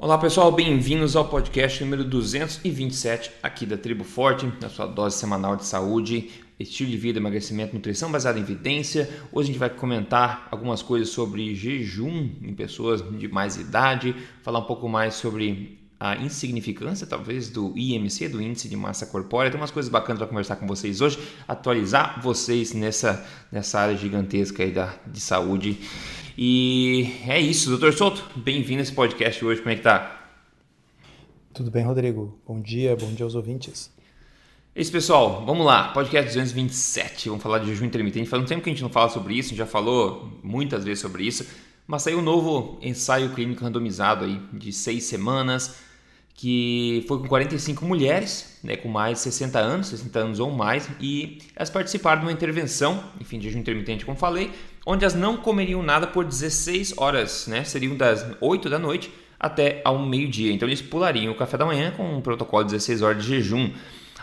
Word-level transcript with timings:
Olá 0.00 0.16
pessoal, 0.16 0.52
bem-vindos 0.52 1.16
ao 1.16 1.28
podcast 1.28 1.82
número 1.82 2.04
227 2.04 3.32
aqui 3.42 3.66
da 3.66 3.76
Tribo 3.76 4.04
Forte, 4.04 4.46
na 4.62 4.68
sua 4.68 4.86
dose 4.86 5.18
semanal 5.18 5.56
de 5.56 5.64
saúde, 5.64 6.30
estilo 6.56 6.88
de 6.88 6.96
vida, 6.96 7.18
emagrecimento, 7.18 7.74
nutrição 7.74 8.08
baseada 8.08 8.38
em 8.38 8.42
evidência. 8.42 9.10
Hoje 9.32 9.48
a 9.48 9.52
gente 9.52 9.58
vai 9.58 9.68
comentar 9.68 10.46
algumas 10.52 10.82
coisas 10.82 11.08
sobre 11.08 11.52
jejum 11.52 12.30
em 12.40 12.54
pessoas 12.54 13.02
de 13.18 13.26
mais 13.26 13.56
idade, 13.56 14.14
falar 14.40 14.60
um 14.60 14.66
pouco 14.66 14.88
mais 14.88 15.14
sobre 15.14 15.76
a 16.00 16.16
insignificância, 16.16 17.06
talvez, 17.06 17.50
do 17.50 17.76
IMC, 17.76 18.28
do 18.28 18.40
Índice 18.40 18.68
de 18.68 18.76
Massa 18.76 19.06
Corpórea. 19.06 19.50
Tem 19.50 19.60
umas 19.60 19.70
coisas 19.70 19.90
bacanas 19.90 20.18
para 20.18 20.28
conversar 20.28 20.56
com 20.56 20.66
vocês 20.66 21.00
hoje, 21.00 21.18
atualizar 21.46 22.22
vocês 22.22 22.72
nessa, 22.72 23.26
nessa 23.50 23.80
área 23.80 23.96
gigantesca 23.96 24.62
aí 24.62 24.70
da, 24.70 24.94
de 25.06 25.20
saúde. 25.20 25.78
E 26.36 27.16
é 27.26 27.40
isso, 27.40 27.70
doutor 27.70 27.92
Souto, 27.92 28.24
bem-vindo 28.36 28.78
a 28.78 28.82
esse 28.82 28.92
podcast 28.92 29.44
hoje, 29.44 29.60
como 29.60 29.72
é 29.72 29.76
que 29.76 29.82
tá? 29.82 30.14
Tudo 31.52 31.68
bem, 31.68 31.84
Rodrigo? 31.84 32.38
Bom 32.46 32.60
dia, 32.60 32.94
bom 32.94 33.12
dia 33.12 33.24
aos 33.24 33.34
ouvintes. 33.34 33.90
É 34.72 34.80
isso, 34.80 34.92
pessoal, 34.92 35.44
vamos 35.44 35.66
lá, 35.66 35.88
podcast 35.88 36.28
227, 36.28 37.28
vamos 37.30 37.42
falar 37.42 37.58
de 37.58 37.66
jejum 37.66 37.84
intermitente. 37.84 38.28
Faz 38.28 38.40
um 38.40 38.46
tempo 38.46 38.62
que 38.62 38.70
a 38.70 38.72
gente 38.72 38.82
não 38.82 38.90
fala 38.90 39.08
sobre 39.08 39.34
isso, 39.34 39.48
a 39.48 39.50
gente 39.50 39.58
já 39.58 39.66
falou 39.66 40.38
muitas 40.40 40.84
vezes 40.84 41.00
sobre 41.00 41.24
isso, 41.24 41.44
mas 41.84 42.02
saiu 42.02 42.20
um 42.20 42.22
novo 42.22 42.78
ensaio 42.80 43.30
clínico 43.30 43.64
randomizado 43.64 44.24
aí 44.24 44.40
de 44.52 44.72
seis 44.72 45.02
semanas, 45.02 45.87
que 46.38 47.04
foi 47.08 47.18
com 47.18 47.26
45 47.26 47.84
mulheres, 47.84 48.60
né, 48.62 48.76
com 48.76 48.88
mais 48.88 49.18
de 49.18 49.24
60 49.24 49.58
anos, 49.58 49.88
60 49.88 50.18
anos 50.20 50.38
ou 50.38 50.52
mais, 50.52 50.88
e 51.00 51.38
elas 51.56 51.68
participaram 51.68 52.20
de 52.20 52.26
uma 52.26 52.32
intervenção, 52.32 53.02
enfim, 53.20 53.40
de 53.40 53.48
jejum 53.48 53.58
intermitente, 53.58 54.04
como 54.04 54.16
falei, 54.16 54.52
onde 54.86 55.04
elas 55.04 55.16
não 55.16 55.36
comeriam 55.36 55.82
nada 55.82 56.06
por 56.06 56.24
16 56.24 56.94
horas, 56.96 57.48
né, 57.48 57.64
seriam 57.64 57.96
das 57.96 58.24
8 58.40 58.70
da 58.70 58.78
noite 58.78 59.10
até 59.38 59.82
ao 59.84 59.98
meio-dia. 59.98 60.52
Então 60.52 60.68
eles 60.68 60.80
pulariam 60.80 61.32
o 61.32 61.36
café 61.36 61.56
da 61.56 61.66
manhã 61.66 61.90
com 61.96 62.18
um 62.18 62.20
protocolo 62.20 62.62
de 62.62 62.70
16 62.70 63.02
horas 63.02 63.20
de 63.20 63.28
jejum. 63.28 63.72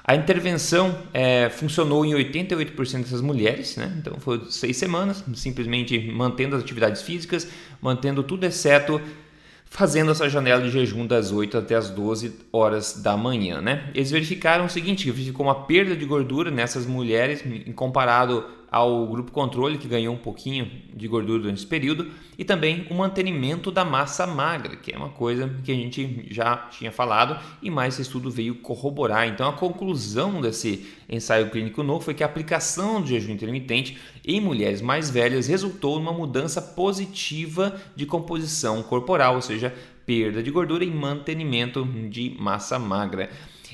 A 0.01 0.15
intervenção 0.15 0.97
é, 1.13 1.49
funcionou 1.49 2.05
em 2.05 2.13
88% 2.13 3.01
dessas 3.01 3.19
mulheres, 3.19 3.75
né? 3.75 3.93
então 3.99 4.17
foi 4.21 4.39
seis 4.49 4.77
semanas, 4.77 5.21
simplesmente 5.33 5.99
mantendo 5.99 6.55
as 6.55 6.61
atividades 6.61 7.01
físicas, 7.01 7.45
mantendo 7.81 8.23
tudo 8.23 8.45
exceto 8.45 9.01
fazendo 9.65 10.11
essa 10.11 10.29
janela 10.29 10.61
de 10.61 10.69
jejum 10.69 11.05
das 11.05 11.31
8 11.31 11.57
até 11.57 11.75
as 11.75 11.89
12 11.89 12.33
horas 12.51 13.01
da 13.01 13.17
manhã, 13.17 13.61
né? 13.61 13.89
Eles 13.93 14.11
verificaram 14.11 14.65
o 14.65 14.69
seguinte, 14.69 15.11
ficou 15.11 15.45
uma 15.45 15.65
perda 15.65 15.95
de 15.95 16.05
gordura 16.05 16.49
nessas 16.49 16.85
mulheres 16.85 17.43
em 17.45 17.71
comparado 17.71 18.45
ao 18.75 19.07
grupo 19.07 19.31
controle 19.31 19.77
que 19.77 19.87
ganhou 19.87 20.13
um 20.13 20.17
pouquinho 20.17 20.69
de 20.93 21.07
gordura 21.07 21.39
durante 21.39 21.59
esse 21.59 21.65
período 21.65 22.11
e 22.37 22.43
também 22.43 22.85
o 22.89 22.93
mantenimento 22.93 23.71
da 23.71 23.85
massa 23.85 24.27
magra, 24.27 24.75
que 24.75 24.93
é 24.93 24.97
uma 24.97 25.07
coisa 25.07 25.49
que 25.63 25.71
a 25.71 25.75
gente 25.75 26.27
já 26.29 26.57
tinha 26.57 26.91
falado 26.91 27.41
e 27.61 27.71
mais 27.71 27.93
esse 27.93 28.01
estudo 28.01 28.29
veio 28.29 28.55
corroborar. 28.55 29.29
Então 29.29 29.47
a 29.47 29.53
conclusão 29.53 30.41
desse 30.41 30.85
ensaio 31.07 31.49
clínico 31.49 31.83
novo 31.83 32.03
foi 32.03 32.13
que 32.13 32.21
a 32.21 32.25
aplicação 32.25 32.99
do 32.99 33.07
jejum 33.07 33.31
intermitente 33.31 33.97
em 34.27 34.41
mulheres 34.41 34.81
mais 34.81 35.09
velhas 35.09 35.47
resultou 35.47 35.97
numa 35.97 36.11
mudança 36.11 36.61
positiva 36.61 37.79
de 37.95 38.05
composição 38.05 38.83
corporal, 38.83 39.35
ou 39.35 39.41
seja, 39.41 39.73
perda 40.05 40.43
de 40.43 40.51
gordura 40.51 40.83
e 40.83 40.91
mantenimento 40.91 41.85
de 42.09 42.35
massa 42.37 42.77
magra. 42.77 43.29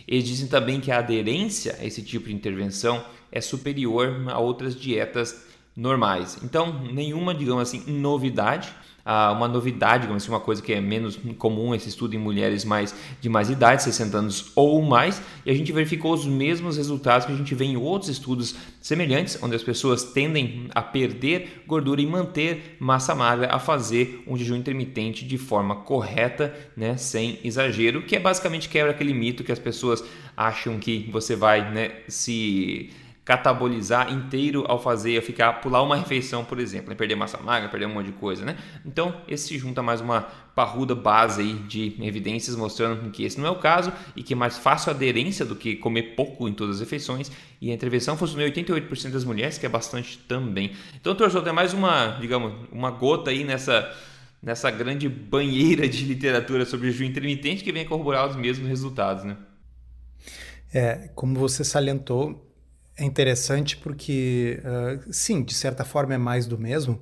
Eles 0.07 0.25
dizem 0.25 0.47
também 0.47 0.79
que 0.79 0.91
a 0.91 0.99
aderência 0.99 1.75
a 1.79 1.85
esse 1.85 2.03
tipo 2.03 2.27
de 2.27 2.35
intervenção 2.35 3.03
é 3.31 3.39
superior 3.39 4.23
a 4.27 4.39
outras 4.39 4.75
dietas 4.75 5.49
normais. 5.75 6.37
Então, 6.43 6.81
nenhuma, 6.91 7.33
digamos 7.33 7.61
assim, 7.61 7.83
novidade. 7.91 8.73
Ah, 9.03 9.31
uma 9.31 9.47
novidade, 9.47 10.01
digamos 10.01 10.21
assim, 10.21 10.31
uma 10.31 10.39
coisa 10.39 10.61
que 10.61 10.71
é 10.71 10.79
menos 10.79 11.17
comum 11.39 11.73
esse 11.73 11.89
estudo 11.89 12.15
em 12.15 12.19
mulheres 12.19 12.63
mais 12.63 12.93
de 13.19 13.29
mais 13.29 13.49
idade, 13.49 13.81
60 13.81 14.15
anos 14.15 14.51
ou 14.55 14.79
mais, 14.83 15.19
e 15.43 15.49
a 15.49 15.55
gente 15.55 15.71
verificou 15.71 16.13
os 16.13 16.23
mesmos 16.23 16.77
resultados 16.77 17.25
que 17.25 17.33
a 17.33 17.35
gente 17.35 17.55
vê 17.55 17.65
em 17.65 17.75
outros 17.75 18.11
estudos 18.11 18.55
semelhantes, 18.79 19.41
onde 19.41 19.55
as 19.55 19.63
pessoas 19.63 20.03
tendem 20.03 20.67
a 20.75 20.83
perder 20.83 21.63
gordura 21.65 21.99
e 21.99 22.05
manter 22.05 22.77
massa 22.79 23.15
magra 23.15 23.47
a 23.51 23.57
fazer 23.57 24.23
um 24.27 24.37
jejum 24.37 24.55
intermitente 24.55 25.25
de 25.25 25.37
forma 25.37 25.77
correta, 25.77 26.53
né, 26.77 26.95
sem 26.95 27.39
exagero, 27.43 28.03
que 28.03 28.15
é 28.15 28.19
basicamente 28.19 28.69
quebra 28.69 28.91
aquele 28.91 29.15
mito 29.15 29.43
que 29.43 29.51
as 29.51 29.57
pessoas 29.57 30.03
acham 30.37 30.77
que 30.77 31.09
você 31.11 31.35
vai 31.35 31.71
né, 31.71 31.91
se 32.07 32.91
catabolizar 33.23 34.11
inteiro 34.11 34.65
ao 34.67 34.81
fazer, 34.81 35.21
ficar 35.21 35.53
pular 35.53 35.83
uma 35.83 35.95
refeição, 35.95 36.43
por 36.43 36.59
exemplo, 36.59 36.89
né? 36.89 36.95
perder 36.95 37.15
massa 37.15 37.37
magra, 37.37 37.69
perder 37.69 37.85
um 37.85 37.93
monte 37.93 38.07
de 38.07 38.13
coisa, 38.13 38.43
né? 38.43 38.57
Então, 38.85 39.21
esse 39.27 39.49
se 39.49 39.57
junta 39.59 39.83
mais 39.83 40.01
uma 40.01 40.21
parruda 40.55 40.95
base 40.95 41.41
aí 41.41 41.53
de 41.53 41.95
evidências 42.01 42.55
mostrando 42.55 43.09
que 43.11 43.23
esse 43.23 43.39
não 43.39 43.47
é 43.47 43.51
o 43.51 43.55
caso 43.55 43.93
e 44.15 44.23
que 44.23 44.33
é 44.33 44.35
mais 44.35 44.57
fácil 44.57 44.89
aderência 44.89 45.45
do 45.45 45.55
que 45.55 45.75
comer 45.75 46.15
pouco 46.15 46.47
em 46.47 46.53
todas 46.53 46.75
as 46.75 46.79
refeições 46.81 47.31
e 47.61 47.69
a 47.69 47.73
intervenção 47.73 48.17
funcionou 48.17 48.47
em 48.47 48.51
88% 48.51 49.11
das 49.11 49.23
mulheres, 49.23 49.57
que 49.57 49.65
é 49.65 49.69
bastante 49.69 50.17
também. 50.17 50.71
Então, 50.99 51.13
torcedor, 51.13 51.47
é 51.47 51.51
mais 51.51 51.73
uma, 51.73 52.17
digamos, 52.19 52.53
uma 52.71 52.89
gota 52.89 53.29
aí 53.29 53.43
nessa 53.43 53.91
nessa 54.41 54.71
grande 54.71 55.07
banheira 55.07 55.87
de 55.87 56.03
literatura 56.03 56.65
sobre 56.65 56.91
jejum 56.91 57.05
intermitente 57.05 57.63
que 57.63 57.71
vem 57.71 57.85
corroborar 57.85 58.27
os 58.27 58.35
mesmos 58.35 58.67
resultados, 58.67 59.23
né? 59.23 59.37
É, 60.73 61.09
como 61.13 61.37
você 61.37 61.63
salientou, 61.63 62.50
é 63.01 63.03
interessante 63.03 63.77
porque, 63.77 64.61
uh, 64.63 65.11
sim, 65.11 65.41
de 65.41 65.55
certa 65.55 65.83
forma 65.83 66.13
é 66.13 66.17
mais 66.19 66.45
do 66.45 66.57
mesmo, 66.57 67.01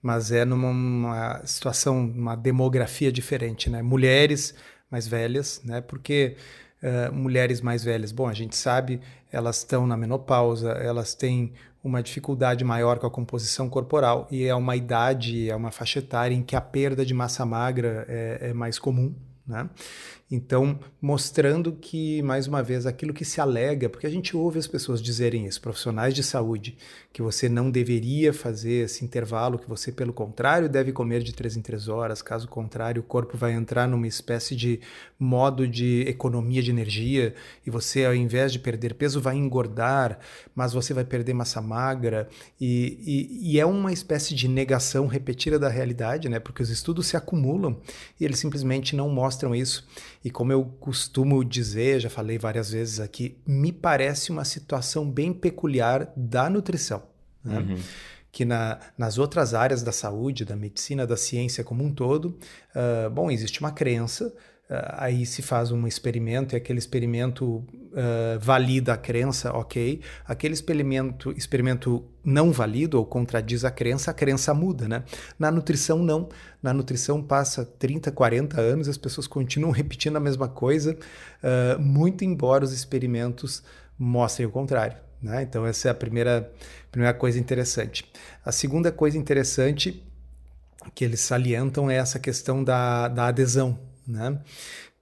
mas 0.00 0.30
é 0.30 0.44
numa 0.44 1.42
situação, 1.44 1.98
uma 1.98 2.36
demografia 2.36 3.10
diferente, 3.10 3.68
né? 3.68 3.82
Mulheres 3.82 4.54
mais 4.88 5.08
velhas, 5.08 5.60
né? 5.64 5.80
Porque 5.80 6.36
uh, 6.82 7.12
mulheres 7.12 7.60
mais 7.60 7.82
velhas, 7.82 8.12
bom, 8.12 8.28
a 8.28 8.32
gente 8.32 8.56
sabe, 8.56 9.00
elas 9.32 9.58
estão 9.58 9.88
na 9.88 9.96
menopausa, 9.96 10.70
elas 10.70 11.14
têm 11.14 11.52
uma 11.82 12.00
dificuldade 12.00 12.64
maior 12.64 13.00
com 13.00 13.08
a 13.08 13.10
composição 13.10 13.68
corporal 13.68 14.28
e 14.30 14.44
é 14.44 14.54
uma 14.54 14.76
idade, 14.76 15.50
é 15.50 15.56
uma 15.56 15.72
faixa 15.72 15.98
etária 15.98 16.34
em 16.34 16.42
que 16.42 16.54
a 16.54 16.60
perda 16.60 17.04
de 17.04 17.12
massa 17.12 17.44
magra 17.44 18.06
é, 18.08 18.50
é 18.50 18.52
mais 18.52 18.78
comum, 18.78 19.12
né? 19.44 19.68
Então, 20.30 20.78
mostrando 21.02 21.72
que, 21.72 22.22
mais 22.22 22.46
uma 22.46 22.62
vez, 22.62 22.86
aquilo 22.86 23.12
que 23.12 23.24
se 23.24 23.40
alega, 23.40 23.88
porque 23.88 24.06
a 24.06 24.10
gente 24.10 24.36
ouve 24.36 24.60
as 24.60 24.66
pessoas 24.68 25.02
dizerem 25.02 25.46
isso, 25.46 25.60
profissionais 25.60 26.14
de 26.14 26.22
saúde, 26.22 26.78
que 27.12 27.20
você 27.20 27.48
não 27.48 27.68
deveria 27.68 28.32
fazer 28.32 28.84
esse 28.84 29.04
intervalo, 29.04 29.58
que 29.58 29.68
você, 29.68 29.90
pelo 29.90 30.12
contrário, 30.12 30.68
deve 30.68 30.92
comer 30.92 31.24
de 31.24 31.34
três 31.34 31.56
em 31.56 31.62
três 31.62 31.88
horas, 31.88 32.22
caso 32.22 32.46
contrário, 32.46 33.00
o 33.00 33.04
corpo 33.04 33.36
vai 33.36 33.52
entrar 33.52 33.88
numa 33.88 34.06
espécie 34.06 34.54
de 34.54 34.78
modo 35.18 35.66
de 35.66 36.02
economia 36.02 36.62
de 36.62 36.70
energia 36.70 37.34
e 37.66 37.70
você, 37.70 38.04
ao 38.04 38.14
invés 38.14 38.52
de 38.52 38.60
perder 38.60 38.94
peso, 38.94 39.20
vai 39.20 39.34
engordar, 39.36 40.20
mas 40.54 40.72
você 40.72 40.94
vai 40.94 41.04
perder 41.04 41.34
massa 41.34 41.60
magra, 41.60 42.28
e, 42.60 42.98
e, 43.40 43.52
e 43.52 43.60
é 43.60 43.66
uma 43.66 43.92
espécie 43.92 44.32
de 44.32 44.46
negação 44.46 45.08
repetida 45.08 45.58
da 45.58 45.68
realidade, 45.68 46.28
né? 46.28 46.38
porque 46.38 46.62
os 46.62 46.70
estudos 46.70 47.08
se 47.08 47.16
acumulam 47.16 47.76
e 48.20 48.24
eles 48.24 48.38
simplesmente 48.38 48.94
não 48.94 49.08
mostram 49.08 49.54
isso. 49.54 49.84
E 50.22 50.30
como 50.30 50.52
eu 50.52 50.64
costumo 50.80 51.42
dizer, 51.44 52.00
já 52.00 52.10
falei 52.10 52.38
várias 52.38 52.70
vezes 52.70 53.00
aqui, 53.00 53.38
me 53.46 53.72
parece 53.72 54.30
uma 54.30 54.44
situação 54.44 55.10
bem 55.10 55.32
peculiar 55.32 56.12
da 56.14 56.50
nutrição. 56.50 57.02
Né? 57.42 57.58
Uhum. 57.58 57.78
Que 58.30 58.44
na, 58.44 58.78
nas 58.98 59.16
outras 59.16 59.54
áreas 59.54 59.82
da 59.82 59.92
saúde, 59.92 60.44
da 60.44 60.54
medicina, 60.54 61.06
da 61.06 61.16
ciência 61.16 61.64
como 61.64 61.82
um 61.82 61.92
todo, 61.92 62.38
uh, 62.74 63.10
bom, 63.10 63.30
existe 63.30 63.60
uma 63.60 63.72
crença 63.72 64.32
aí 64.70 65.26
se 65.26 65.42
faz 65.42 65.72
um 65.72 65.86
experimento 65.86 66.54
e 66.54 66.56
aquele 66.56 66.78
experimento 66.78 67.56
uh, 67.56 68.38
valida 68.38 68.92
a 68.92 68.96
crença, 68.96 69.52
ok. 69.52 70.00
Aquele 70.24 70.54
experimento, 70.54 71.32
experimento 71.32 72.04
não 72.24 72.52
válido 72.52 72.96
ou 72.96 73.04
contradiz 73.04 73.64
a 73.64 73.70
crença, 73.70 74.12
a 74.12 74.14
crença 74.14 74.54
muda, 74.54 74.86
né? 74.86 75.02
Na 75.36 75.50
nutrição, 75.50 75.98
não. 75.98 76.28
Na 76.62 76.72
nutrição 76.72 77.20
passa 77.20 77.64
30, 77.64 78.12
40 78.12 78.60
anos 78.60 78.88
as 78.88 78.96
pessoas 78.96 79.26
continuam 79.26 79.72
repetindo 79.72 80.16
a 80.16 80.20
mesma 80.20 80.48
coisa, 80.48 80.96
uh, 80.96 81.80
muito 81.80 82.24
embora 82.24 82.64
os 82.64 82.72
experimentos 82.72 83.64
mostrem 83.98 84.46
o 84.46 84.50
contrário. 84.50 84.96
Né? 85.20 85.42
Então, 85.42 85.66
essa 85.66 85.88
é 85.88 85.90
a 85.90 85.94
primeira, 85.94 86.50
primeira 86.92 87.12
coisa 87.12 87.38
interessante. 87.38 88.10
A 88.44 88.52
segunda 88.52 88.92
coisa 88.92 89.18
interessante 89.18 90.02
que 90.94 91.04
eles 91.04 91.20
salientam 91.20 91.90
é 91.90 91.96
essa 91.96 92.18
questão 92.18 92.64
da, 92.64 93.08
da 93.08 93.26
adesão 93.26 93.89
né? 94.10 94.38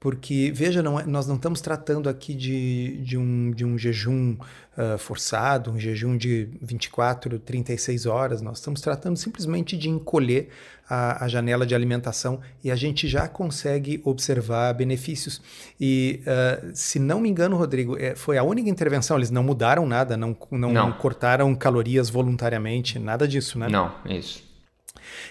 Porque, 0.00 0.52
veja, 0.55 0.81
não 0.81 1.00
é, 1.00 1.05
nós 1.05 1.26
não 1.26 1.34
estamos 1.34 1.60
tratando 1.60 2.08
aqui 2.08 2.32
de, 2.32 2.99
de, 2.99 3.19
um, 3.19 3.50
de 3.50 3.64
um 3.64 3.76
jejum 3.76 4.34
uh, 4.34 4.96
forçado, 4.96 5.72
um 5.72 5.78
jejum 5.78 6.16
de 6.16 6.49
24, 6.62 7.37
36 7.40 8.06
horas, 8.06 8.40
nós 8.40 8.58
estamos 8.58 8.81
tratando 8.81 9.16
simplesmente 9.16 9.76
de 9.76 9.88
encolher 9.88 10.50
a, 10.88 11.25
a 11.25 11.28
janela 11.28 11.66
de 11.66 11.75
alimentação 11.75 12.40
e 12.62 12.70
a 12.70 12.76
gente 12.76 13.08
já 13.08 13.26
consegue 13.26 14.00
observar 14.05 14.72
benefícios. 14.72 15.43
E, 15.81 16.22
uh, 16.22 16.70
se 16.75 17.00
não 17.00 17.20
me 17.20 17.28
engano, 17.28 17.56
Rodrigo, 17.56 17.99
é, 17.99 18.14
foi 18.14 18.38
a 18.38 18.44
única 18.44 18.70
intervenção, 18.70 19.16
eles 19.16 19.32
não 19.32 19.43
mudaram 19.43 19.84
nada, 19.84 20.16
não, 20.16 20.37
não, 20.52 20.72
não. 20.72 20.93
cortaram 20.93 21.52
calorias 21.56 22.08
voluntariamente, 22.08 23.00
nada 23.00 23.26
disso, 23.26 23.58
né? 23.58 23.69
Não, 23.69 23.93
isso. 24.06 24.47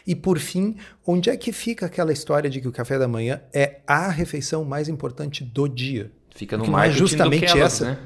E 0.05 0.15
por 0.15 0.39
fim, 0.39 0.75
onde 1.05 1.29
é 1.29 1.37
que 1.37 1.51
fica 1.51 1.85
aquela 1.85 2.11
história 2.11 2.49
de 2.49 2.61
que 2.61 2.67
o 2.67 2.71
café 2.71 2.97
da 2.97 3.07
manhã 3.07 3.41
é 3.53 3.79
a 3.85 4.09
refeição 4.09 4.63
mais 4.63 4.87
importante 4.87 5.43
do 5.43 5.67
dia? 5.67 6.11
Fica 6.37 6.55
no 6.55 6.67
não 6.67 6.79
é 6.79 6.91
justamente 6.91 7.47
Kellogg, 7.47 7.63
essa, 7.63 7.85
né? 7.85 7.97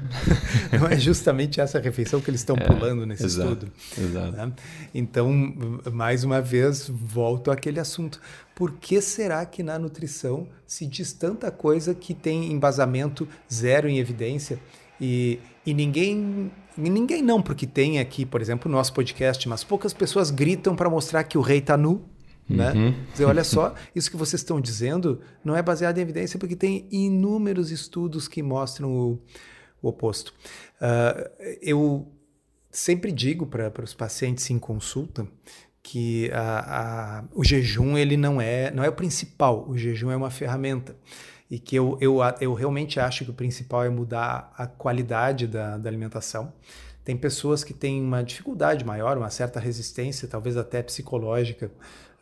não 0.80 0.86
é 0.86 0.98
justamente 0.98 1.60
essa 1.60 1.78
refeição 1.78 2.18
que 2.18 2.30
eles 2.30 2.40
estão 2.40 2.56
é, 2.56 2.64
pulando 2.64 3.04
nesse 3.04 3.26
exato, 3.26 3.52
estudo. 3.52 3.72
Exato. 3.98 4.32
Né? 4.32 4.52
Então, 4.94 5.30
mais 5.92 6.24
uma 6.24 6.40
vez, 6.40 6.88
volto 6.88 7.50
àquele 7.50 7.78
assunto. 7.78 8.18
Por 8.54 8.72
que 8.72 9.02
será 9.02 9.44
que 9.44 9.62
na 9.62 9.78
nutrição 9.78 10.48
se 10.66 10.86
diz 10.86 11.12
tanta 11.12 11.50
coisa 11.50 11.94
que 11.94 12.14
tem 12.14 12.50
embasamento 12.50 13.28
zero 13.52 13.86
em 13.86 13.98
evidência 13.98 14.58
e, 14.98 15.38
e 15.66 15.74
ninguém 15.74 16.50
ninguém 16.76 17.22
não, 17.22 17.42
porque 17.42 17.66
tem 17.66 17.98
aqui, 17.98 18.24
por 18.24 18.40
exemplo, 18.40 18.70
o 18.70 18.72
nosso 18.72 18.92
podcast, 18.92 19.48
mas 19.48 19.64
poucas 19.64 19.92
pessoas 19.92 20.30
gritam 20.30 20.74
para 20.74 20.88
mostrar 20.88 21.24
que 21.24 21.36
o 21.36 21.40
rei 21.40 21.58
está 21.58 21.76
nu 21.76 22.04
né? 22.48 22.72
Uhum. 22.72 22.94
Dizer, 23.12 23.24
olha 23.24 23.44
só, 23.44 23.74
isso 23.94 24.10
que 24.10 24.16
vocês 24.16 24.40
estão 24.40 24.60
dizendo 24.60 25.20
não 25.44 25.56
é 25.56 25.62
baseado 25.62 25.98
em 25.98 26.02
evidência, 26.02 26.38
porque 26.38 26.56
tem 26.56 26.86
inúmeros 26.90 27.70
estudos 27.70 28.28
que 28.28 28.42
mostram 28.42 28.92
o, 28.92 29.22
o 29.80 29.88
oposto. 29.88 30.34
Uh, 30.80 31.30
eu 31.60 32.12
sempre 32.70 33.12
digo 33.12 33.46
para 33.46 33.72
os 33.82 33.94
pacientes 33.94 34.48
em 34.50 34.58
consulta 34.58 35.26
que 35.82 36.30
a, 36.32 37.18
a, 37.20 37.24
o 37.34 37.44
jejum 37.44 37.98
ele 37.98 38.16
não 38.16 38.40
é, 38.40 38.70
não 38.70 38.84
é 38.84 38.88
o 38.88 38.92
principal, 38.92 39.68
o 39.68 39.76
jejum 39.76 40.10
é 40.10 40.16
uma 40.16 40.30
ferramenta. 40.30 40.96
E 41.52 41.58
que 41.58 41.76
eu, 41.76 41.98
eu, 42.00 42.16
eu 42.40 42.54
realmente 42.54 42.98
acho 42.98 43.26
que 43.26 43.30
o 43.30 43.34
principal 43.34 43.84
é 43.84 43.90
mudar 43.90 44.50
a 44.56 44.66
qualidade 44.66 45.46
da, 45.46 45.76
da 45.76 45.86
alimentação. 45.86 46.50
Tem 47.04 47.14
pessoas 47.14 47.62
que 47.62 47.74
têm 47.74 48.00
uma 48.00 48.24
dificuldade 48.24 48.86
maior, 48.86 49.18
uma 49.18 49.28
certa 49.28 49.60
resistência, 49.60 50.26
talvez 50.26 50.56
até 50.56 50.82
psicológica, 50.82 51.70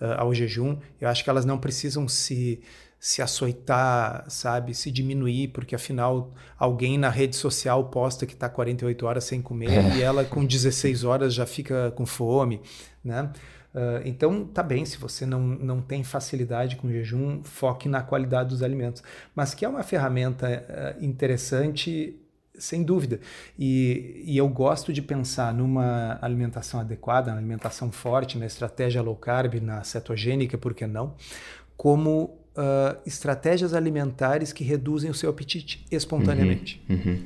uh, 0.01 0.19
ao 0.19 0.35
jejum. 0.35 0.77
Eu 1.01 1.09
acho 1.09 1.23
que 1.23 1.31
elas 1.31 1.45
não 1.45 1.59
precisam 1.59 2.09
se 2.09 2.61
se 2.99 3.23
açoitar, 3.23 4.27
sabe, 4.29 4.75
se 4.75 4.91
diminuir, 4.91 5.49
porque 5.49 5.75
afinal 5.75 6.35
alguém 6.59 6.99
na 6.99 7.09
rede 7.09 7.35
social 7.35 7.85
posta 7.85 8.27
que 8.27 8.35
está 8.35 8.47
48 8.47 9.07
horas 9.07 9.25
sem 9.25 9.41
comer 9.41 9.71
é. 9.71 9.97
e 9.97 10.03
ela 10.03 10.23
com 10.23 10.45
16 10.45 11.03
horas 11.05 11.33
já 11.33 11.47
fica 11.47 11.91
com 11.93 12.05
fome, 12.05 12.61
né? 13.03 13.33
Uh, 13.75 14.03
então, 14.05 14.45
tá 14.45 14.63
bem, 14.63 14.85
se 14.85 14.99
você 14.99 15.25
não, 15.25 15.41
não 15.41 15.81
tem 15.81 16.03
facilidade 16.03 16.77
com 16.77 16.91
jejum, 16.91 17.43
foque 17.45 17.89
na 17.89 18.03
qualidade 18.03 18.49
dos 18.49 18.63
alimentos. 18.63 19.03
Mas 19.35 19.55
que 19.55 19.65
é 19.65 19.69
uma 19.69 19.83
ferramenta 19.83 20.47
uh, 20.99 21.05
interessante, 21.05 22.17
sem 22.59 22.83
dúvida. 22.83 23.21
E, 23.59 24.23
e 24.27 24.37
eu 24.37 24.49
gosto 24.49 24.93
de 24.93 25.01
pensar 25.01 25.55
numa 25.55 26.19
alimentação 26.21 26.81
adequada, 26.81 27.31
na 27.31 27.39
alimentação 27.39 27.93
forte, 27.93 28.39
na 28.39 28.47
estratégia 28.47 29.03
low 29.03 29.17
carb, 29.17 29.55
na 29.61 29.85
cetogênica, 29.85 30.59
por 30.59 30.75
que 30.75 30.87
não? 30.87 31.15
Como 31.77 32.25
uh, 32.57 33.01
estratégias 33.07 33.73
alimentares 33.73 34.53
que 34.53 34.65
reduzem 34.65 35.11
o 35.11 35.15
seu 35.15 35.31
apetite 35.31 35.87
espontaneamente. 35.91 36.85
Uhum, 36.89 36.97
uhum. 36.97 37.23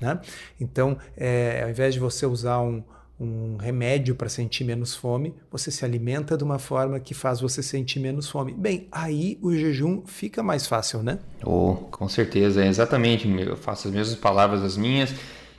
Né? 0.00 0.20
Então, 0.60 0.98
é, 1.16 1.62
ao 1.62 1.70
invés 1.70 1.94
de 1.94 2.00
você 2.00 2.26
usar 2.26 2.60
um, 2.60 2.82
um 3.18 3.56
remédio 3.56 4.14
para 4.14 4.28
sentir 4.28 4.64
menos 4.64 4.94
fome, 4.94 5.34
você 5.50 5.70
se 5.70 5.84
alimenta 5.84 6.36
de 6.36 6.42
uma 6.42 6.58
forma 6.58 6.98
que 6.98 7.14
faz 7.14 7.40
você 7.40 7.62
sentir 7.62 8.00
menos 8.00 8.28
fome. 8.28 8.52
Bem, 8.52 8.88
aí 8.90 9.38
o 9.40 9.54
jejum 9.54 10.02
fica 10.04 10.42
mais 10.42 10.66
fácil, 10.66 11.02
né? 11.02 11.18
Oh, 11.42 11.74
com 11.90 12.08
certeza, 12.08 12.64
é 12.64 12.68
exatamente. 12.68 13.28
Eu 13.28 13.56
faço 13.56 13.88
as 13.88 13.94
mesmas 13.94 14.18
palavras 14.18 14.62
as 14.62 14.76
minhas 14.76 15.14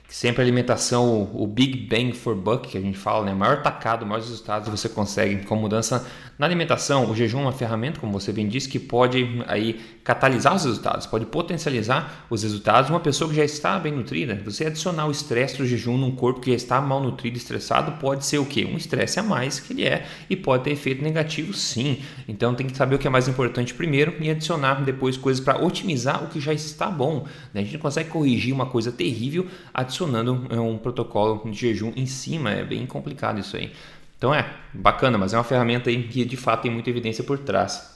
sempre 0.08 0.42
a 0.42 0.44
alimentação, 0.44 1.30
o 1.34 1.46
Big 1.46 1.86
Bang 1.88 2.12
for 2.12 2.34
Buck, 2.34 2.68
que 2.68 2.78
a 2.78 2.80
gente 2.80 2.96
fala, 2.96 3.24
né? 3.24 3.34
maior 3.34 3.62
tacado, 3.62 4.06
maiores 4.06 4.28
resultados 4.28 4.68
você 4.68 4.88
consegue 4.88 5.44
com 5.44 5.56
mudança 5.56 6.06
na 6.38 6.46
alimentação. 6.46 7.10
O 7.10 7.14
jejum 7.14 7.40
é 7.40 7.42
uma 7.42 7.52
ferramenta, 7.52 8.00
como 8.00 8.12
você 8.12 8.32
bem 8.32 8.48
disse, 8.48 8.68
que 8.68 8.78
pode 8.78 9.42
aí 9.46 9.80
catalisar 10.04 10.54
os 10.54 10.64
resultados, 10.64 11.06
pode 11.06 11.26
potencializar 11.26 12.26
os 12.30 12.42
resultados. 12.42 12.90
Uma 12.90 13.00
pessoa 13.00 13.28
que 13.28 13.36
já 13.36 13.44
está 13.44 13.78
bem 13.78 13.92
nutrida, 13.92 14.40
você 14.44 14.66
adicionar 14.66 15.06
o 15.06 15.10
estresse 15.10 15.58
do 15.58 15.66
jejum 15.66 15.96
num 15.96 16.12
corpo 16.12 16.40
que 16.40 16.50
já 16.50 16.56
está 16.56 16.80
mal 16.80 17.02
nutrido, 17.02 17.36
estressado, 17.36 17.92
pode 18.00 18.24
ser 18.24 18.38
o 18.38 18.46
quê? 18.46 18.64
Um 18.64 18.76
estresse 18.76 19.18
a 19.18 19.22
mais 19.22 19.58
que 19.58 19.72
ele 19.72 19.84
é 19.84 20.06
e 20.30 20.36
pode 20.36 20.64
ter 20.64 20.70
efeito 20.70 21.02
negativo, 21.02 21.52
sim. 21.52 22.02
Então 22.28 22.54
tem 22.54 22.66
que 22.66 22.76
saber 22.76 22.94
o 22.94 22.98
que 22.98 23.06
é 23.06 23.10
mais 23.10 23.26
importante 23.26 23.74
primeiro 23.74 24.14
e 24.20 24.30
adicionar 24.30 24.84
depois 24.84 25.16
coisas 25.16 25.42
para 25.42 25.62
otimizar 25.62 26.22
o 26.22 26.28
que 26.28 26.40
já 26.40 26.52
está 26.52 26.90
bom. 26.90 27.26
Né? 27.52 27.60
A 27.60 27.64
gente 27.64 27.74
não 27.74 27.80
consegue 27.80 28.10
corrigir 28.10 28.54
uma 28.54 28.66
coisa 28.66 28.92
terrível 28.92 29.46
adicionando 29.74 30.46
é, 30.50 30.60
um 30.60 30.78
protocolo 30.78 31.50
de 31.50 31.58
jejum 31.58 31.92
em 31.96 32.06
cima. 32.06 32.52
É 32.52 32.64
bem 32.64 32.86
complicado 32.86 33.40
isso 33.40 33.56
aí. 33.56 33.72
Então 34.16 34.34
é 34.34 34.50
bacana, 34.72 35.18
mas 35.18 35.34
é 35.34 35.36
uma 35.36 35.44
ferramenta 35.44 35.90
aí 35.90 36.08
que 36.08 36.24
de 36.24 36.36
fato 36.36 36.62
tem 36.62 36.70
muita 36.70 36.90
evidência 36.90 37.22
por 37.22 37.38
trás. 37.38 37.94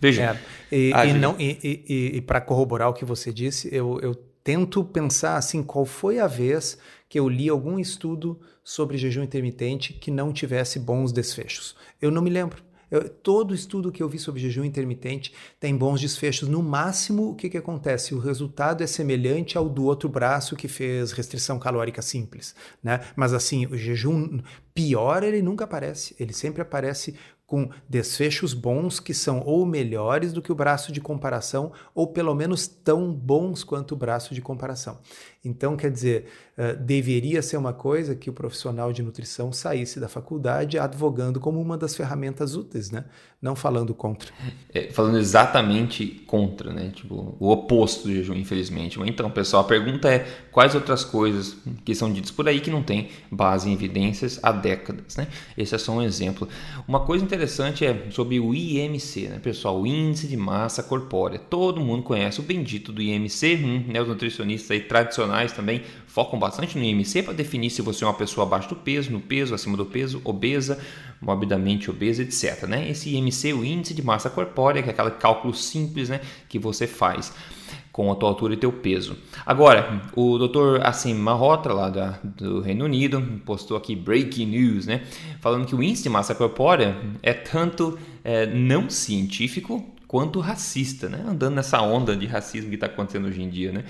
Veja. 0.00 0.38
É, 0.70 0.76
e, 0.76 0.90
e, 0.90 1.12
não, 1.14 1.34
e, 1.38 1.84
e, 1.88 2.16
e 2.16 2.20
para 2.20 2.40
corroborar 2.40 2.88
o 2.88 2.92
que 2.92 3.04
você 3.04 3.32
disse, 3.32 3.68
eu, 3.74 3.98
eu 4.00 4.14
tento 4.44 4.84
pensar 4.84 5.36
assim, 5.36 5.62
qual 5.62 5.84
foi 5.84 6.18
a 6.18 6.26
vez 6.26 6.78
que 7.08 7.18
eu 7.18 7.28
li 7.28 7.48
algum 7.48 7.78
estudo 7.78 8.40
sobre 8.62 8.98
jejum 8.98 9.22
intermitente 9.22 9.92
que 9.92 10.10
não 10.10 10.32
tivesse 10.32 10.78
bons 10.78 11.12
desfechos. 11.12 11.76
Eu 12.00 12.10
não 12.10 12.20
me 12.20 12.30
lembro. 12.30 12.62
Eu, 12.90 13.08
todo 13.08 13.54
estudo 13.54 13.90
que 13.90 14.02
eu 14.02 14.08
vi 14.08 14.18
sobre 14.18 14.40
jejum 14.40 14.64
intermitente 14.64 15.32
tem 15.58 15.76
bons 15.76 16.00
desfechos. 16.00 16.48
No 16.48 16.62
máximo, 16.62 17.30
o 17.30 17.34
que, 17.34 17.48
que 17.48 17.58
acontece? 17.58 18.14
O 18.14 18.18
resultado 18.18 18.82
é 18.82 18.86
semelhante 18.86 19.58
ao 19.58 19.68
do 19.68 19.84
outro 19.84 20.08
braço 20.08 20.56
que 20.56 20.68
fez 20.68 21.12
restrição 21.12 21.58
calórica 21.58 22.00
simples. 22.02 22.54
Né? 22.82 23.00
Mas 23.16 23.32
assim, 23.32 23.66
o 23.66 23.76
jejum 23.76 24.40
pior 24.74 25.22
ele 25.22 25.42
nunca 25.42 25.64
aparece. 25.64 26.14
Ele 26.18 26.32
sempre 26.32 26.62
aparece 26.62 27.16
com 27.46 27.70
desfechos 27.88 28.52
bons 28.52 28.98
que 28.98 29.14
são 29.14 29.40
ou 29.46 29.64
melhores 29.64 30.32
do 30.32 30.42
que 30.42 30.50
o 30.50 30.54
braço 30.54 30.90
de 30.90 31.00
comparação, 31.00 31.72
ou 31.94 32.08
pelo 32.08 32.34
menos 32.34 32.66
tão 32.66 33.12
bons 33.12 33.62
quanto 33.62 33.92
o 33.92 33.96
braço 33.96 34.34
de 34.34 34.42
comparação. 34.42 34.98
Então, 35.44 35.76
quer 35.76 35.90
dizer, 35.90 36.26
uh, 36.56 36.76
deveria 36.82 37.42
ser 37.42 37.56
uma 37.56 37.72
coisa 37.72 38.14
que 38.14 38.30
o 38.30 38.32
profissional 38.32 38.92
de 38.92 39.02
nutrição 39.02 39.52
saísse 39.52 40.00
da 40.00 40.08
faculdade 40.08 40.78
advogando 40.78 41.38
como 41.38 41.60
uma 41.60 41.76
das 41.76 41.94
ferramentas 41.94 42.54
úteis, 42.54 42.90
né? 42.90 43.04
Não 43.40 43.54
falando 43.54 43.94
contra. 43.94 44.32
É, 44.72 44.90
falando 44.90 45.18
exatamente 45.18 46.06
contra, 46.26 46.72
né? 46.72 46.90
Tipo, 46.94 47.36
o 47.38 47.50
oposto 47.50 48.08
do 48.08 48.14
jejum, 48.14 48.34
infelizmente. 48.34 48.98
Então, 49.04 49.30
pessoal, 49.30 49.62
a 49.62 49.66
pergunta 49.66 50.08
é 50.08 50.26
quais 50.50 50.74
outras 50.74 51.04
coisas 51.04 51.56
que 51.84 51.94
são 51.94 52.12
ditas 52.12 52.30
por 52.30 52.48
aí 52.48 52.60
que 52.60 52.70
não 52.70 52.82
tem 52.82 53.10
base 53.30 53.68
em 53.68 53.72
evidências 53.72 54.40
há 54.42 54.52
décadas, 54.52 55.16
né? 55.16 55.28
Esse 55.56 55.74
é 55.74 55.78
só 55.78 55.92
um 55.92 56.02
exemplo. 56.02 56.48
Uma 56.88 57.00
coisa 57.00 57.24
interessante 57.24 57.84
é 57.84 58.06
sobre 58.10 58.40
o 58.40 58.54
IMC, 58.54 59.28
né, 59.28 59.38
pessoal? 59.38 59.80
O 59.80 59.86
Índice 59.86 60.26
de 60.26 60.36
Massa 60.36 60.82
Corpórea. 60.82 61.38
Todo 61.38 61.80
mundo 61.80 62.02
conhece 62.02 62.40
o 62.40 62.42
bendito 62.42 62.90
do 62.90 63.02
IMC, 63.02 63.60
hum, 63.62 63.84
né? 63.88 64.00
Os 64.00 64.08
nutricionistas 64.08 64.70
aí 64.70 64.80
tradicionais 64.80 65.52
também 65.52 65.82
focam 66.16 66.38
bastante 66.38 66.78
no 66.78 66.82
IMC 66.82 67.24
para 67.24 67.34
definir 67.34 67.68
se 67.68 67.82
você 67.82 68.02
é 68.02 68.06
uma 68.06 68.14
pessoa 68.14 68.46
abaixo 68.46 68.70
do 68.70 68.74
peso, 68.74 69.12
no 69.12 69.20
peso, 69.20 69.54
acima 69.54 69.76
do 69.76 69.84
peso, 69.84 70.22
obesa, 70.24 70.78
morbidamente 71.20 71.90
obesa, 71.90 72.22
etc. 72.22 72.62
Né? 72.62 72.88
Esse 72.88 73.14
IMC, 73.14 73.52
o 73.52 73.62
índice 73.62 73.92
de 73.92 74.02
massa 74.02 74.30
corpórea, 74.30 74.82
que 74.82 74.88
é 74.88 74.92
aquele 74.92 75.10
cálculo 75.10 75.52
simples 75.52 76.08
né, 76.08 76.22
que 76.48 76.58
você 76.58 76.86
faz 76.86 77.34
com 77.92 78.10
a 78.10 78.14
tua 78.14 78.30
altura 78.30 78.54
e 78.54 78.56
teu 78.56 78.72
peso. 78.72 79.14
Agora, 79.44 80.00
o 80.14 80.38
Dr. 80.38 80.80
Assim 80.82 81.12
Marrota, 81.12 81.70
lá 81.74 81.90
da, 81.90 82.18
do 82.24 82.62
Reino 82.62 82.86
Unido, 82.86 83.20
postou 83.44 83.76
aqui 83.76 83.94
breaking 83.94 84.46
news, 84.46 84.86
né? 84.86 85.02
Falando 85.40 85.66
que 85.66 85.74
o 85.74 85.82
índice 85.82 86.02
de 86.02 86.08
massa 86.08 86.34
corpórea 86.34 86.96
é 87.22 87.34
tanto 87.34 87.98
é, 88.24 88.46
não 88.46 88.88
científico 88.88 89.84
quanto 90.06 90.40
racista, 90.40 91.08
né? 91.08 91.24
Andando 91.26 91.56
nessa 91.56 91.80
onda 91.82 92.16
de 92.16 92.26
racismo 92.26 92.70
que 92.70 92.76
está 92.76 92.86
acontecendo 92.86 93.26
hoje 93.28 93.42
em 93.42 93.50
dia, 93.50 93.72
né? 93.72 93.84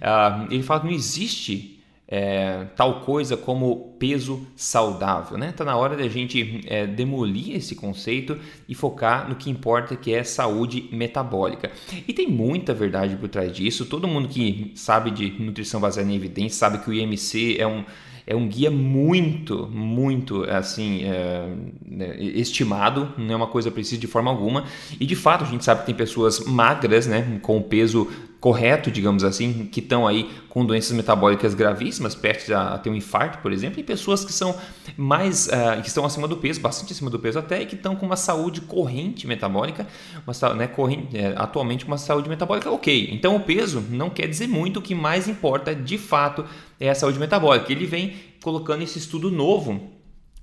Uh, 0.00 0.52
ele 0.52 0.62
fala 0.62 0.80
que 0.80 0.86
não 0.86 0.94
existe 0.94 1.76
é, 2.08 2.66
tal 2.76 3.00
coisa 3.00 3.36
como 3.36 3.94
peso 3.98 4.46
saudável. 4.54 5.36
Está 5.44 5.64
né? 5.64 5.70
Na 5.70 5.76
hora 5.76 5.96
da 5.96 6.08
gente 6.08 6.60
é, 6.66 6.86
demolir 6.86 7.56
esse 7.56 7.74
conceito 7.74 8.38
e 8.68 8.74
focar 8.74 9.28
no 9.28 9.34
que 9.34 9.50
importa, 9.50 9.96
que 9.96 10.14
é 10.14 10.22
saúde 10.22 10.88
metabólica. 10.92 11.70
E 12.06 12.12
tem 12.12 12.28
muita 12.28 12.72
verdade 12.72 13.16
por 13.16 13.28
trás 13.28 13.52
disso. 13.52 13.86
Todo 13.86 14.06
mundo 14.06 14.28
que 14.28 14.72
sabe 14.74 15.10
de 15.10 15.30
nutrição 15.42 15.80
baseada 15.80 16.10
em 16.10 16.14
evidência 16.14 16.58
sabe 16.58 16.78
que 16.78 16.90
o 16.90 16.94
IMC 16.94 17.56
é 17.58 17.66
um 17.66 17.84
é 18.28 18.34
um 18.34 18.48
guia 18.48 18.72
muito, 18.72 19.68
muito 19.68 20.42
assim 20.50 21.04
é, 21.04 21.48
né, 21.86 22.16
estimado, 22.18 23.12
não 23.16 23.32
é 23.32 23.36
uma 23.36 23.46
coisa 23.46 23.70
precisa 23.70 24.00
de 24.00 24.08
forma 24.08 24.28
alguma. 24.28 24.64
E 24.98 25.06
de 25.06 25.14
fato 25.14 25.44
a 25.44 25.46
gente 25.46 25.64
sabe 25.64 25.80
que 25.80 25.86
tem 25.86 25.94
pessoas 25.94 26.40
magras, 26.40 27.06
né, 27.06 27.38
com 27.40 27.62
peso 27.62 28.10
correto, 28.40 28.90
digamos 28.90 29.24
assim, 29.24 29.66
que 29.66 29.80
estão 29.80 30.06
aí 30.06 30.30
com 30.48 30.64
doenças 30.64 30.96
metabólicas 30.96 31.54
gravíssimas, 31.54 32.14
perto 32.14 32.52
a, 32.54 32.78
ter 32.78 32.90
um 32.90 32.94
infarto, 32.94 33.38
por 33.38 33.52
exemplo, 33.52 33.80
e 33.80 33.82
pessoas 33.82 34.24
que 34.24 34.32
são 34.32 34.54
mais, 34.96 35.48
uh, 35.48 35.80
que 35.82 35.88
estão 35.88 36.04
acima 36.04 36.28
do 36.28 36.36
peso, 36.36 36.60
bastante 36.60 36.92
acima 36.92 37.10
do 37.10 37.18
peso 37.18 37.38
até, 37.38 37.62
e 37.62 37.66
que 37.66 37.74
estão 37.74 37.96
com 37.96 38.06
uma 38.06 38.16
saúde 38.16 38.60
corrente 38.60 39.26
metabólica, 39.26 39.86
uma, 40.26 40.54
né, 40.54 40.66
corrente, 40.66 41.16
é, 41.16 41.34
atualmente 41.36 41.84
uma 41.86 41.98
saúde 41.98 42.28
metabólica 42.28 42.70
ok. 42.70 43.10
Então 43.12 43.36
o 43.36 43.40
peso 43.40 43.82
não 43.90 44.10
quer 44.10 44.28
dizer 44.28 44.46
muito, 44.46 44.78
o 44.78 44.82
que 44.82 44.94
mais 44.94 45.28
importa 45.28 45.74
de 45.74 45.98
fato 45.98 46.44
é 46.78 46.90
a 46.90 46.94
saúde 46.94 47.18
metabólica. 47.18 47.72
Ele 47.72 47.86
vem 47.86 48.14
colocando 48.42 48.82
esse 48.82 48.98
estudo 48.98 49.30
novo 49.30 49.92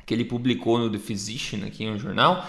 que 0.05 0.13
ele 0.13 0.25
publicou 0.25 0.77
no 0.77 0.89
The 0.89 0.99
Physician 0.99 1.65
aqui 1.65 1.85
no 1.85 1.97
jornal, 1.97 2.45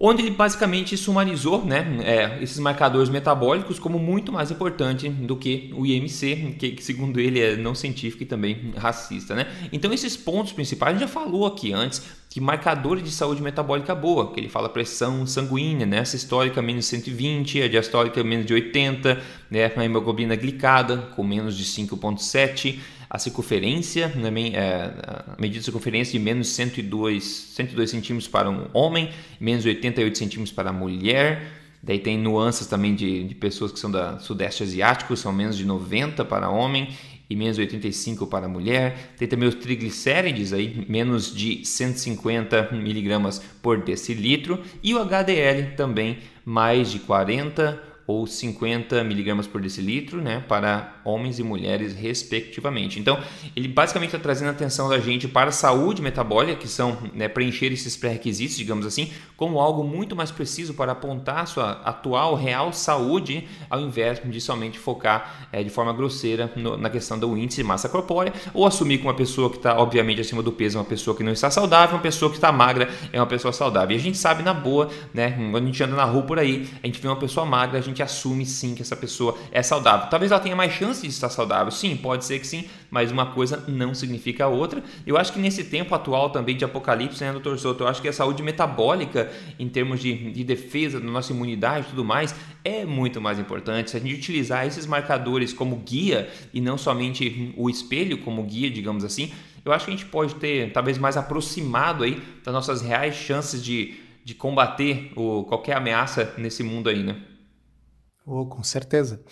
onde 0.00 0.22
ele 0.22 0.30
basicamente 0.30 0.96
sumarizou 0.96 1.64
né, 1.64 1.98
é, 2.04 2.42
esses 2.42 2.58
marcadores 2.58 3.08
metabólicos 3.08 3.78
como 3.78 3.98
muito 3.98 4.30
mais 4.30 4.50
importante 4.50 5.08
do 5.08 5.36
que 5.36 5.72
o 5.74 5.84
IMC, 5.84 6.54
que 6.58 6.76
segundo 6.80 7.18
ele 7.18 7.40
é 7.40 7.56
não 7.56 7.74
científico 7.74 8.22
e 8.22 8.26
também 8.26 8.72
racista. 8.76 9.34
Né? 9.34 9.46
Então 9.72 9.92
esses 9.92 10.16
pontos 10.16 10.52
principais, 10.52 10.94
a 10.94 10.98
gente 10.98 11.08
já 11.08 11.12
falou 11.12 11.46
aqui 11.46 11.72
antes, 11.72 12.02
que 12.30 12.40
marcadores 12.40 13.02
de 13.02 13.10
saúde 13.10 13.42
metabólica 13.42 13.94
boa, 13.94 14.32
que 14.32 14.38
ele 14.38 14.48
fala 14.48 14.68
pressão 14.68 15.26
sanguínea, 15.26 15.86
né? 15.86 15.98
essa 15.98 16.14
histórica 16.14 16.62
menos 16.62 16.86
120, 16.86 17.62
a 17.62 17.68
diastólica 17.68 18.22
menos 18.22 18.46
de 18.46 18.54
80, 18.54 19.20
né? 19.50 19.72
a 19.74 19.84
hemoglobina 19.84 20.36
glicada 20.36 20.98
com 21.16 21.24
menos 21.24 21.56
de 21.56 21.64
5,7, 21.64 22.78
a 23.10 23.18
circunferência, 23.18 24.08
né? 24.08 24.30
é, 24.52 24.92
a 25.28 25.40
medida 25.40 25.60
de 25.60 25.64
circunferência 25.64 26.18
de 26.18 26.24
menos 26.24 26.48
102, 26.48 27.24
102 27.24 27.90
centímetros 27.90 28.28
para 28.28 28.50
um 28.50 28.66
homem, 28.72 29.10
menos 29.40 29.64
88 29.64 30.18
centímetros 30.18 30.52
para 30.52 30.70
a 30.70 30.72
mulher. 30.72 31.52
Daí 31.82 31.98
tem 31.98 32.18
nuances 32.18 32.66
também 32.66 32.94
de, 32.94 33.24
de 33.24 33.34
pessoas 33.34 33.72
que 33.72 33.78
são 33.78 33.90
da 33.90 34.18
sudeste 34.18 34.62
asiático, 34.62 35.16
são 35.16 35.32
menos 35.32 35.56
de 35.56 35.64
90 35.64 36.24
para 36.24 36.50
homem 36.50 36.88
e 37.30 37.36
menos 37.36 37.58
85 37.58 38.26
para 38.26 38.46
a 38.46 38.48
mulher. 38.48 39.14
Tem 39.16 39.28
também 39.28 39.48
os 39.48 39.54
triglicérides 39.54 40.52
aí, 40.52 40.84
menos 40.88 41.34
de 41.34 41.64
150 41.64 42.70
miligramas 42.72 43.40
por 43.62 43.82
decilitro 43.82 44.60
e 44.82 44.94
o 44.94 44.98
HDL 44.98 45.76
também 45.76 46.18
mais 46.44 46.90
de 46.90 46.98
40 47.00 47.88
ou 48.06 48.26
50 48.26 49.04
miligramas 49.04 49.46
por 49.46 49.60
decilitro, 49.60 50.22
né, 50.22 50.42
para 50.48 50.97
homens 51.08 51.38
e 51.38 51.42
mulheres 51.42 51.94
respectivamente. 51.94 52.98
Então, 52.98 53.18
ele 53.56 53.68
basicamente 53.68 54.10
está 54.10 54.18
trazendo 54.18 54.48
a 54.48 54.52
atenção 54.52 54.88
da 54.88 54.98
gente 54.98 55.26
para 55.26 55.48
a 55.48 55.52
saúde 55.52 56.02
metabólica, 56.02 56.56
que 56.56 56.68
são 56.68 56.98
né, 57.14 57.28
preencher 57.28 57.72
esses 57.72 57.96
pré-requisitos, 57.96 58.56
digamos 58.56 58.86
assim, 58.86 59.10
como 59.36 59.60
algo 59.60 59.84
muito 59.84 60.14
mais 60.14 60.30
preciso 60.30 60.74
para 60.74 60.92
apontar 60.92 61.46
sua 61.46 61.72
atual 61.84 62.34
real 62.34 62.72
saúde, 62.72 63.48
ao 63.70 63.80
invés 63.80 64.20
de 64.22 64.40
somente 64.40 64.78
focar 64.78 65.48
é, 65.52 65.62
de 65.62 65.70
forma 65.70 65.92
grosseira 65.92 66.52
no, 66.56 66.76
na 66.76 66.90
questão 66.90 67.18
do 67.18 67.36
índice 67.36 67.58
de 67.58 67.64
massa 67.64 67.88
corpórea, 67.88 68.32
ou 68.52 68.66
assumir 68.66 68.98
que 68.98 69.04
uma 69.04 69.14
pessoa 69.14 69.50
que 69.50 69.56
está 69.56 69.78
obviamente 69.78 70.20
acima 70.20 70.42
do 70.42 70.52
peso 70.52 70.78
é 70.78 70.80
uma 70.80 70.86
pessoa 70.86 71.16
que 71.16 71.22
não 71.22 71.32
está 71.32 71.50
saudável, 71.50 71.96
uma 71.96 72.02
pessoa 72.02 72.30
que 72.30 72.36
está 72.36 72.50
magra 72.50 72.88
é 73.12 73.20
uma 73.20 73.26
pessoa 73.26 73.52
saudável. 73.52 73.96
E 73.96 74.00
a 74.00 74.02
gente 74.02 74.18
sabe 74.18 74.42
na 74.42 74.52
boa, 74.52 74.88
né, 75.14 75.30
quando 75.50 75.64
a 75.64 75.66
gente 75.66 75.82
anda 75.82 75.96
na 75.96 76.04
rua 76.04 76.22
por 76.22 76.38
aí, 76.38 76.68
a 76.82 76.86
gente 76.86 77.00
vê 77.00 77.08
uma 77.08 77.16
pessoa 77.16 77.46
magra, 77.46 77.78
a 77.78 77.82
gente 77.82 78.02
assume 78.02 78.44
sim 78.44 78.74
que 78.74 78.82
essa 78.82 78.96
pessoa 78.96 79.36
é 79.52 79.62
saudável. 79.62 80.08
Talvez 80.08 80.32
ela 80.32 80.40
tenha 80.40 80.56
mais 80.56 80.72
chance 80.72 80.97
de 81.06 81.12
estar 81.12 81.28
saudável, 81.28 81.70
sim, 81.70 81.96
pode 81.96 82.24
ser 82.24 82.38
que 82.38 82.46
sim, 82.46 82.64
mas 82.90 83.10
uma 83.10 83.26
coisa 83.26 83.64
não 83.68 83.94
significa 83.94 84.44
a 84.44 84.48
outra. 84.48 84.82
Eu 85.06 85.16
acho 85.16 85.32
que 85.32 85.38
nesse 85.38 85.64
tempo 85.64 85.94
atual 85.94 86.30
também 86.30 86.56
de 86.56 86.64
apocalipse, 86.64 87.22
né, 87.22 87.32
doutor 87.32 87.58
Soto, 87.58 87.84
eu 87.84 87.88
acho 87.88 88.02
que 88.02 88.08
a 88.08 88.12
saúde 88.12 88.42
metabólica, 88.42 89.30
em 89.58 89.68
termos 89.68 90.00
de, 90.00 90.32
de 90.32 90.44
defesa 90.44 91.00
da 91.00 91.06
nossa 91.06 91.32
imunidade 91.32 91.86
e 91.86 91.90
tudo 91.90 92.04
mais, 92.04 92.34
é 92.64 92.84
muito 92.84 93.20
mais 93.20 93.38
importante. 93.38 93.90
Se 93.90 93.96
a 93.96 94.00
gente 94.00 94.14
utilizar 94.14 94.66
esses 94.66 94.86
marcadores 94.86 95.52
como 95.52 95.76
guia 95.76 96.30
e 96.52 96.60
não 96.60 96.76
somente 96.76 97.54
o 97.56 97.70
espelho 97.70 98.18
como 98.18 98.42
guia, 98.44 98.70
digamos 98.70 99.04
assim, 99.04 99.32
eu 99.64 99.72
acho 99.72 99.84
que 99.84 99.90
a 99.92 99.96
gente 99.96 100.06
pode 100.06 100.34
ter 100.36 100.72
talvez 100.72 100.98
mais 100.98 101.16
aproximado 101.16 102.04
aí 102.04 102.22
das 102.44 102.54
nossas 102.54 102.80
reais 102.80 103.14
chances 103.14 103.62
de, 103.62 104.00
de 104.24 104.34
combater 104.34 105.12
o, 105.14 105.44
qualquer 105.44 105.76
ameaça 105.76 106.34
nesse 106.38 106.62
mundo 106.62 106.88
aí, 106.88 107.02
né? 107.02 107.20
Oh, 108.24 108.44
com 108.44 108.62
certeza. 108.62 109.24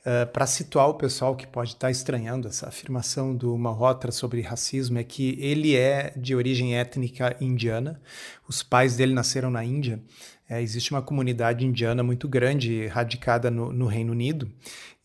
Uh, 0.00 0.26
Para 0.32 0.46
situar 0.46 0.88
o 0.88 0.94
pessoal 0.94 1.36
que 1.36 1.46
pode 1.46 1.70
estar 1.70 1.88
tá 1.88 1.90
estranhando 1.90 2.48
essa 2.48 2.66
afirmação 2.68 3.36
do 3.36 3.56
Malhotra 3.58 4.10
sobre 4.10 4.40
racismo, 4.40 4.98
é 4.98 5.04
que 5.04 5.36
ele 5.38 5.76
é 5.76 6.12
de 6.16 6.34
origem 6.34 6.76
étnica 6.76 7.36
indiana, 7.38 8.00
os 8.48 8.62
pais 8.62 8.96
dele 8.96 9.12
nasceram 9.12 9.50
na 9.50 9.62
Índia. 9.62 10.02
É, 10.48 10.62
existe 10.62 10.90
uma 10.90 11.02
comunidade 11.02 11.66
indiana 11.66 12.02
muito 12.02 12.26
grande 12.26 12.86
radicada 12.86 13.50
no, 13.50 13.72
no 13.72 13.86
Reino 13.86 14.12
Unido 14.12 14.50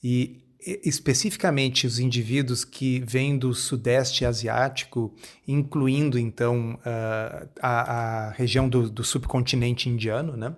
e 0.01 0.44
especificamente 0.83 1.85
os 1.85 1.99
indivíduos 1.99 2.65
que 2.65 2.99
vêm 3.05 3.37
do 3.37 3.53
Sudeste 3.53 4.25
Asiático, 4.25 5.13
incluindo 5.47 6.17
então 6.17 6.79
uh, 6.79 7.47
a, 7.61 8.27
a, 8.27 8.29
região 8.31 8.67
do, 8.67 8.89
do 8.89 9.03
subcontinente 9.03 9.87
indiano, 9.89 10.35
né? 10.35 10.55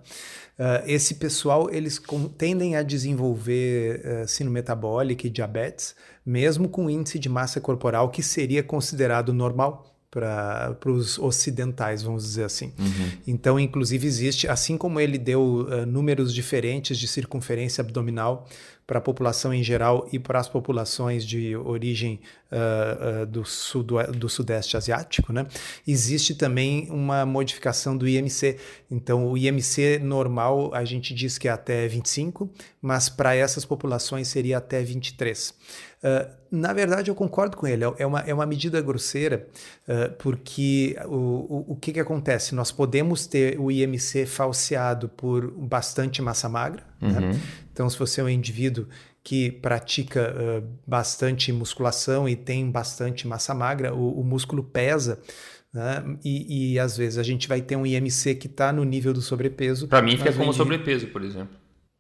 Uh, 0.60 0.82
esse 0.88 1.16
pessoal 1.16 1.70
eles 1.72 2.02
tendem 2.36 2.76
a 2.76 2.82
desenvolver 2.82 4.02
uh, 4.24 4.28
sino 4.28 4.50
metabólico 4.50 5.28
e 5.28 5.30
diabetes, 5.30 5.94
mesmo 6.26 6.68
com 6.68 6.90
índice 6.90 7.20
de 7.20 7.30
massa 7.30 7.62
corporal 7.62 8.10
que 8.10 8.24
seria 8.24 8.64
considerado 8.64 9.32
normal 9.34 9.94
para 10.10 10.78
os 10.86 11.20
ocidentais, 11.20 12.02
vamos 12.02 12.24
dizer 12.24 12.46
assim. 12.46 12.74
Uhum. 12.80 13.12
Então, 13.28 13.60
inclusive, 13.60 14.08
existe, 14.08 14.48
assim 14.48 14.78
como 14.78 15.00
ele 15.00 15.18
deu 15.18 15.68
uh, 15.68 15.86
números 15.86 16.34
diferentes 16.34 16.98
de 16.98 17.08
circunferência 17.08 17.82
abdominal 17.82 18.48
para 18.88 19.00
a 19.00 19.02
população 19.02 19.54
em 19.54 19.62
geral 19.62 20.08
e 20.14 20.18
para 20.18 20.40
as 20.40 20.48
populações 20.48 21.26
de 21.26 21.58
origem 21.58 22.22
uh, 22.50 23.24
uh, 23.24 23.26
do, 23.26 23.44
do 24.14 24.30
sudeste 24.30 24.78
asiático, 24.78 25.34
né? 25.34 25.46
existe 25.86 26.34
também 26.34 26.88
uma 26.90 27.26
modificação 27.26 27.98
do 27.98 28.08
IMC. 28.08 28.58
Então, 28.90 29.30
o 29.30 29.38
IMC 29.38 30.00
normal 30.02 30.74
a 30.74 30.86
gente 30.86 31.14
diz 31.14 31.38
que 31.38 31.50
é 31.50 31.52
até 31.52 31.86
25, 31.86 32.50
mas 32.82 33.10
para 33.10 33.36
essas 33.36 33.66
populações 33.66 34.30
seria 34.30 34.58
até 34.58 34.82
23. 34.82 35.50
Uh, 35.50 36.38
na 36.50 36.72
verdade, 36.72 37.12
eu 37.12 37.16
concordo 37.16 37.58
com 37.58 37.68
ele. 37.68 37.84
É 37.98 38.06
uma, 38.06 38.20
é 38.22 38.34
uma 38.34 38.46
medida 38.46 38.80
grosseira, 38.80 39.48
uh, 39.88 40.14
porque 40.18 40.96
o, 41.06 41.16
o, 41.16 41.66
o 41.70 41.76
que, 41.76 41.92
que 41.92 42.00
acontece? 42.00 42.56
Nós 42.56 42.72
podemos 42.72 43.28
ter 43.28 43.60
o 43.60 43.70
IMC 43.70 44.26
falseado 44.26 45.10
por 45.10 45.52
bastante 45.52 46.22
massa 46.22 46.48
magra. 46.48 46.84
Né? 47.02 47.10
Uhum. 47.10 47.20
Né? 47.20 47.42
Então, 47.78 47.88
se 47.92 48.00
você 48.00 48.22
é 48.22 48.24
um 48.24 48.30
indivíduo 48.30 48.88
que 49.24 49.52
pratica 49.52 50.34
uh, 50.34 50.68
bastante 50.88 51.54
musculação 51.54 52.28
e 52.28 52.36
tem 52.36 52.72
bastante 52.72 53.28
massa 53.28 53.54
magra, 53.54 53.94
o, 53.94 54.20
o 54.20 54.24
músculo 54.24 54.64
pesa. 54.64 55.22
Né? 55.72 56.18
E, 56.26 56.74
e, 56.74 56.80
às 56.80 56.98
vezes 56.98 57.20
a 57.20 57.24
gente 57.24 57.48
vai 57.48 57.62
ter 57.62 57.76
um 57.76 57.86
IMC 57.86 58.34
que 58.34 58.48
está 58.48 58.74
no 58.74 58.84
nível 58.84 59.14
do 59.14 59.22
sobrepeso. 59.22 59.88
Para 59.88 60.02
mim, 60.02 60.18
fica 60.18 60.34
como 60.34 60.52
sobrepeso, 60.52 61.06
por 61.10 61.22
exemplo. 61.22 61.56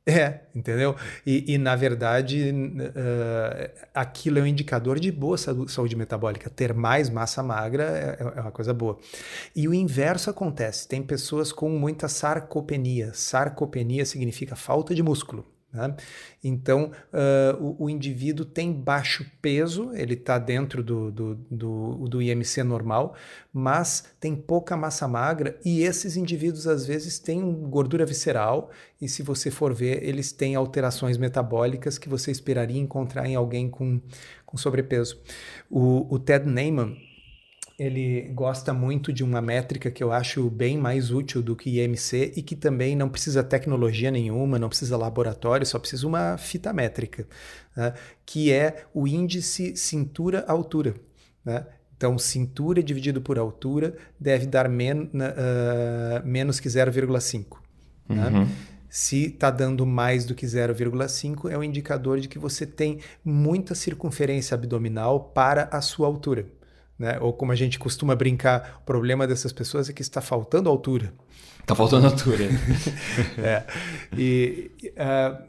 É, 0.07 0.39
entendeu? 0.55 0.95
E, 1.23 1.53
e 1.53 1.57
na 1.59 1.75
verdade, 1.75 2.51
uh, 2.51 3.87
aquilo 3.93 4.39
é 4.39 4.41
um 4.41 4.47
indicador 4.47 4.99
de 4.99 5.11
boa 5.11 5.37
saúde 5.37 5.95
metabólica. 5.95 6.49
Ter 6.49 6.73
mais 6.73 7.07
massa 7.07 7.43
magra 7.43 7.83
é, 7.83 8.39
é, 8.39 8.41
uma 8.41 8.51
coisa 8.51 8.73
boa. 8.73 8.97
E 9.55 9.67
o 9.67 9.75
inverso 9.75 10.31
acontece. 10.31 10.87
Tem 10.87 11.03
pessoas 11.03 11.51
com 11.51 11.69
muita 11.69 12.07
sarcopenia. 12.07 13.11
Sarcopenia 13.13 14.05
significa 14.05 14.55
falta 14.55 14.95
de 14.95 15.03
músculo. 15.03 15.45
Né? 15.71 15.95
Então, 16.41 16.91
uh, 17.13 17.61
o, 17.61 17.85
o, 17.85 17.89
indivíduo 17.89 18.45
tem 18.45 18.71
baixo 18.71 19.25
peso, 19.41 19.91
ele 19.93 20.13
está 20.13 20.39
dentro 20.39 20.81
do, 20.81 21.11
do, 21.11 21.35
do, 21.35 22.07
do, 22.07 22.21
IMC 22.21 22.63
normal, 22.63 23.15
mas 23.51 24.05
tem 24.19 24.33
pouca 24.33 24.77
massa 24.77 25.07
magra, 25.07 25.59
e 25.65 25.83
esses 25.83 26.15
indivíduos 26.15 26.67
às 26.67 26.85
vezes 26.85 27.19
têm 27.19 27.53
gordura 27.69 28.05
visceral, 28.05 28.71
e 28.99 29.09
se 29.09 29.21
você 29.21 29.51
for 29.51 29.73
ver, 29.73 30.01
eles 30.03 30.31
têm 30.31 30.55
alterações 30.55 31.17
metabólicas 31.17 31.97
que 31.97 32.07
você 32.07 32.31
esperaria 32.31 32.79
encontrar 32.79 33.27
em 33.27 33.35
alguém 33.35 33.69
com, 33.69 34.01
com 34.45 34.57
sobrepeso. 34.57 35.21
O, 35.69 36.15
o 36.15 36.17
Ted 36.17 36.49
Neyman, 36.49 36.97
ele 37.77 38.31
gosta 38.33 38.73
muito 38.73 39.13
de 39.13 39.23
uma 39.23 39.39
métrica 39.39 39.91
que 39.91 40.03
eu 40.03 40.11
acho 40.11 40.49
bem 40.49 40.77
mais 40.77 41.11
útil 41.11 41.43
do 41.43 41.55
que 41.55 41.79
IMC 41.79 42.33
e 42.35 42.41
que 42.41 42.55
também 42.55 42.95
não 42.95 43.07
precisa 43.07 43.43
tecnologia 43.43 44.09
nenhuma, 44.09 44.57
não 44.57 44.67
precisa 44.67 44.97
laboratório, 44.97 45.65
só 45.65 45.77
precisa 45.77 46.07
uma 46.07 46.37
fita 46.37 46.73
métrica, 46.73 47.27
né? 47.75 47.93
que 48.25 48.51
é 48.51 48.85
o 48.93 49.07
índice 49.07 49.75
cintura-altura. 49.75 50.95
Né? 51.45 51.67
Então, 51.95 52.17
cintura 52.17 52.81
dividido 52.81 53.21
por 53.21 53.37
altura 53.37 53.95
deve 54.19 54.47
dar 54.47 54.67
men 54.67 55.03
uh, 55.03 56.25
menos 56.25 56.59
que 56.59 56.67
0,5. 56.67 57.57
Né? 58.09 58.27
Uhum. 58.27 58.47
Se 58.89 59.25
está 59.25 59.51
dando 59.51 59.85
mais 59.85 60.25
do 60.25 60.33
que 60.33 60.47
0,5, 60.47 61.51
é 61.51 61.57
um 61.57 61.63
indicador 61.63 62.19
de 62.19 62.27
que 62.27 62.39
você 62.39 62.65
tem 62.65 62.99
muita 63.23 63.75
circunferência 63.75 64.55
abdominal 64.55 65.19
para 65.19 65.69
a 65.71 65.79
sua 65.81 66.07
altura. 66.07 66.56
Né? 66.97 67.17
Ou 67.19 67.31
como 67.31 67.51
a 67.51 67.55
gente 67.55 67.77
costuma 67.77 68.15
brincar, 68.15 68.79
o 68.81 68.85
problema 68.85 69.27
dessas 69.27 69.53
pessoas 69.53 69.89
é 69.89 69.93
que 69.93 70.01
está 70.01 70.21
faltando 70.21 70.69
altura. 70.69 71.13
Está 71.59 71.75
faltando 71.75 72.07
altura. 72.07 72.45
é. 73.37 73.63
E 74.17 74.71
uh, 74.93 75.43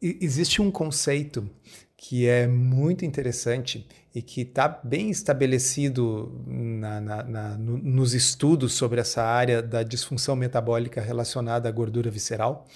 existe 0.00 0.62
um 0.62 0.70
conceito 0.70 1.48
que 1.96 2.26
é 2.26 2.46
muito 2.46 3.04
interessante 3.04 3.86
e 4.14 4.22
que 4.22 4.42
está 4.42 4.68
bem 4.68 5.10
estabelecido 5.10 6.44
na, 6.46 7.00
na, 7.00 7.22
na, 7.22 7.48
no, 7.58 7.78
nos 7.78 8.14
estudos 8.14 8.74
sobre 8.74 9.00
essa 9.00 9.22
área 9.22 9.62
da 9.62 9.82
disfunção 9.82 10.36
metabólica 10.36 11.00
relacionada 11.00 11.68
à 11.68 11.72
gordura 11.72 12.10
visceral, 12.10 12.66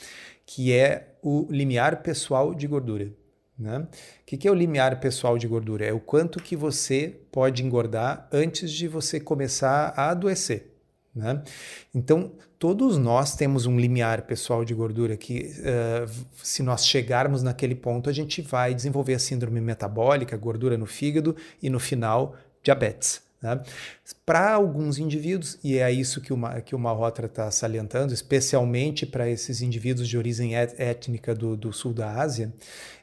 que 0.46 0.72
é 0.72 1.14
o 1.22 1.46
limiar 1.50 2.02
pessoal 2.02 2.54
de 2.54 2.66
gordura. 2.66 3.12
Né? 3.58 3.78
O 3.78 4.24
que 4.24 4.46
é 4.46 4.50
o 4.50 4.54
limiar 4.54 5.00
pessoal 5.00 5.36
de 5.36 5.48
gordura? 5.48 5.84
É 5.84 5.92
o 5.92 5.98
quanto 5.98 6.40
que 6.40 6.54
você 6.54 7.20
pode 7.32 7.64
engordar 7.64 8.28
antes 8.32 8.70
de 8.70 8.86
você 8.86 9.18
começar 9.18 9.92
a 9.96 10.10
adoecer. 10.10 10.74
Né? 11.14 11.42
Então, 11.92 12.32
todos 12.58 12.96
nós 12.96 13.34
temos 13.34 13.66
um 13.66 13.78
limiar 13.78 14.22
pessoal 14.22 14.64
de 14.64 14.72
gordura 14.72 15.16
que, 15.16 15.52
uh, 15.58 16.26
se 16.42 16.62
nós 16.62 16.86
chegarmos 16.86 17.42
naquele 17.42 17.74
ponto, 17.74 18.08
a 18.08 18.12
gente 18.12 18.40
vai 18.40 18.72
desenvolver 18.72 19.14
a 19.14 19.18
síndrome 19.18 19.60
metabólica, 19.60 20.36
gordura 20.36 20.78
no 20.78 20.86
fígado 20.86 21.34
e, 21.60 21.68
no 21.68 21.80
final, 21.80 22.36
diabetes. 22.62 23.27
Né? 23.40 23.60
Para 24.26 24.52
alguns 24.54 24.98
indivíduos, 24.98 25.58
e 25.62 25.78
é 25.78 25.90
isso 25.92 26.20
que 26.20 26.32
o, 26.32 26.38
que 26.64 26.74
o 26.74 26.78
está 27.24 27.50
salientando, 27.50 28.12
especialmente 28.12 29.06
para 29.06 29.28
esses 29.28 29.62
indivíduos 29.62 30.08
de 30.08 30.18
origem 30.18 30.56
étnica 30.56 31.34
do, 31.34 31.56
do 31.56 31.72
sul 31.72 31.92
da 31.92 32.20
Ásia, 32.20 32.52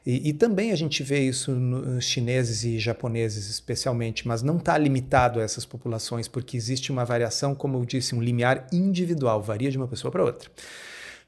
e, 0.04 0.28
e, 0.28 0.32
também 0.32 0.70
a 0.70 0.76
gente 0.76 1.02
vê 1.02 1.20
isso 1.20 1.50
nos 1.50 2.04
chineses 2.04 2.62
e 2.62 2.78
japoneses 2.78 3.50
especialmente, 3.50 4.28
mas 4.28 4.40
não 4.40 4.56
está 4.56 4.78
limitado 4.78 5.40
a 5.40 5.42
essas 5.42 5.64
populações, 5.64 6.28
porque 6.28 6.56
existe 6.56 6.92
uma 6.92 7.04
variação, 7.04 7.56
como 7.56 7.76
eu 7.76 7.84
disse, 7.84 8.14
um 8.14 8.22
limiar 8.22 8.68
individual, 8.72 9.42
varia 9.42 9.68
de 9.68 9.76
uma 9.76 9.88
pessoa 9.88 10.12
para 10.12 10.22
outra. 10.22 10.48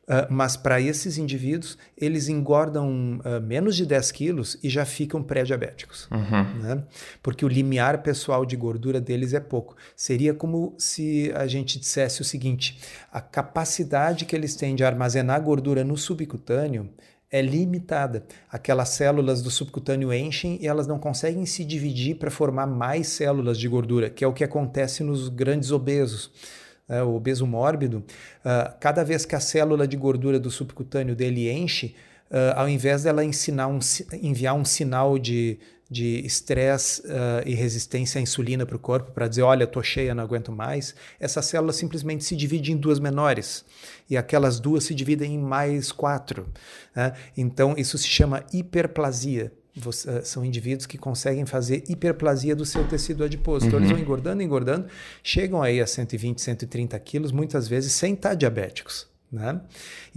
Uh, 0.08 0.26
mas 0.30 0.56
para 0.56 0.80
esses 0.80 1.18
indivíduos, 1.18 1.76
eles 1.94 2.30
engordam 2.30 3.18
uh, 3.18 3.42
menos 3.42 3.76
de 3.76 3.84
10 3.84 4.10
quilos 4.10 4.58
e 4.62 4.70
já 4.70 4.86
ficam 4.86 5.22
pré-diabéticos. 5.22 6.08
Uhum. 6.10 6.62
Né? 6.62 6.82
Porque 7.22 7.44
o 7.44 7.48
limiar 7.48 8.02
pessoal 8.02 8.46
de 8.46 8.56
gordura 8.56 9.02
deles 9.02 9.34
é 9.34 9.40
pouco. 9.40 9.76
Seria 9.94 10.32
como 10.32 10.74
se 10.78 11.30
a 11.34 11.46
gente 11.46 11.78
dissesse 11.78 12.22
o 12.22 12.24
seguinte: 12.24 12.80
a 13.12 13.20
capacidade 13.20 14.24
que 14.24 14.34
eles 14.34 14.56
têm 14.56 14.74
de 14.74 14.82
armazenar 14.82 15.42
gordura 15.42 15.84
no 15.84 15.96
subcutâneo 15.98 16.88
é 17.30 17.42
limitada. 17.42 18.24
Aquelas 18.50 18.88
células 18.88 19.42
do 19.42 19.50
subcutâneo 19.50 20.10
enchem 20.10 20.58
e 20.62 20.66
elas 20.66 20.86
não 20.86 20.98
conseguem 20.98 21.44
se 21.44 21.64
dividir 21.64 22.16
para 22.16 22.30
formar 22.30 22.66
mais 22.66 23.08
células 23.08 23.58
de 23.58 23.68
gordura, 23.68 24.08
que 24.08 24.24
é 24.24 24.26
o 24.26 24.32
que 24.32 24.42
acontece 24.42 25.04
nos 25.04 25.28
grandes 25.28 25.70
obesos 25.70 26.30
é, 26.88 27.02
o 27.02 27.14
obeso 27.14 27.46
mórbido, 27.46 27.98
uh, 27.98 28.72
cada 28.80 29.04
vez 29.04 29.24
que 29.26 29.34
a 29.34 29.40
célula 29.40 29.86
de 29.86 29.96
gordura 29.96 30.40
do 30.40 30.50
subcutâneo 30.50 31.14
dele 31.14 31.50
enche, 31.50 31.94
uh, 32.30 32.56
ao 32.56 32.68
invés 32.68 33.02
dela 33.02 33.22
um, 33.22 33.78
enviar 34.22 34.54
um 34.54 34.64
sinal 34.64 35.18
de 35.18 35.58
de 35.90 36.24
estresse 36.26 37.00
uh, 37.02 37.46
e 37.46 37.54
resistência 37.54 38.18
à 38.18 38.22
insulina 38.22 38.66
para 38.66 38.76
o 38.76 38.78
corpo, 38.78 39.12
para 39.12 39.26
dizer, 39.26 39.42
olha, 39.42 39.64
estou 39.64 39.82
cheia, 39.82 40.14
não 40.14 40.22
aguento 40.22 40.52
mais, 40.52 40.94
essa 41.18 41.40
célula 41.40 41.72
simplesmente 41.72 42.24
se 42.24 42.36
divide 42.36 42.72
em 42.72 42.76
duas 42.76 43.00
menores. 43.00 43.64
E 44.08 44.16
aquelas 44.16 44.60
duas 44.60 44.84
se 44.84 44.94
dividem 44.94 45.34
em 45.34 45.38
mais 45.38 45.90
quatro. 45.90 46.48
Né? 46.94 47.14
Então, 47.36 47.74
isso 47.76 47.96
se 47.96 48.06
chama 48.06 48.44
hiperplasia. 48.52 49.50
Você, 49.80 50.24
são 50.24 50.44
indivíduos 50.44 50.86
que 50.86 50.98
conseguem 50.98 51.46
fazer 51.46 51.84
hiperplasia 51.88 52.54
do 52.54 52.64
seu 52.64 52.86
tecido 52.86 53.24
adiposo. 53.24 53.64
Uhum. 53.64 53.68
Então, 53.68 53.78
eles 53.78 53.90
uhum. 53.90 53.96
vão 53.96 54.04
engordando, 54.04 54.42
engordando, 54.42 54.86
chegam 55.22 55.62
aí 55.62 55.80
a 55.80 55.86
120, 55.86 56.40
130 56.40 56.98
quilos, 57.00 57.32
muitas 57.32 57.68
vezes 57.68 57.92
sem 57.92 58.14
estar 58.14 58.34
diabéticos. 58.34 59.06
Né? 59.30 59.60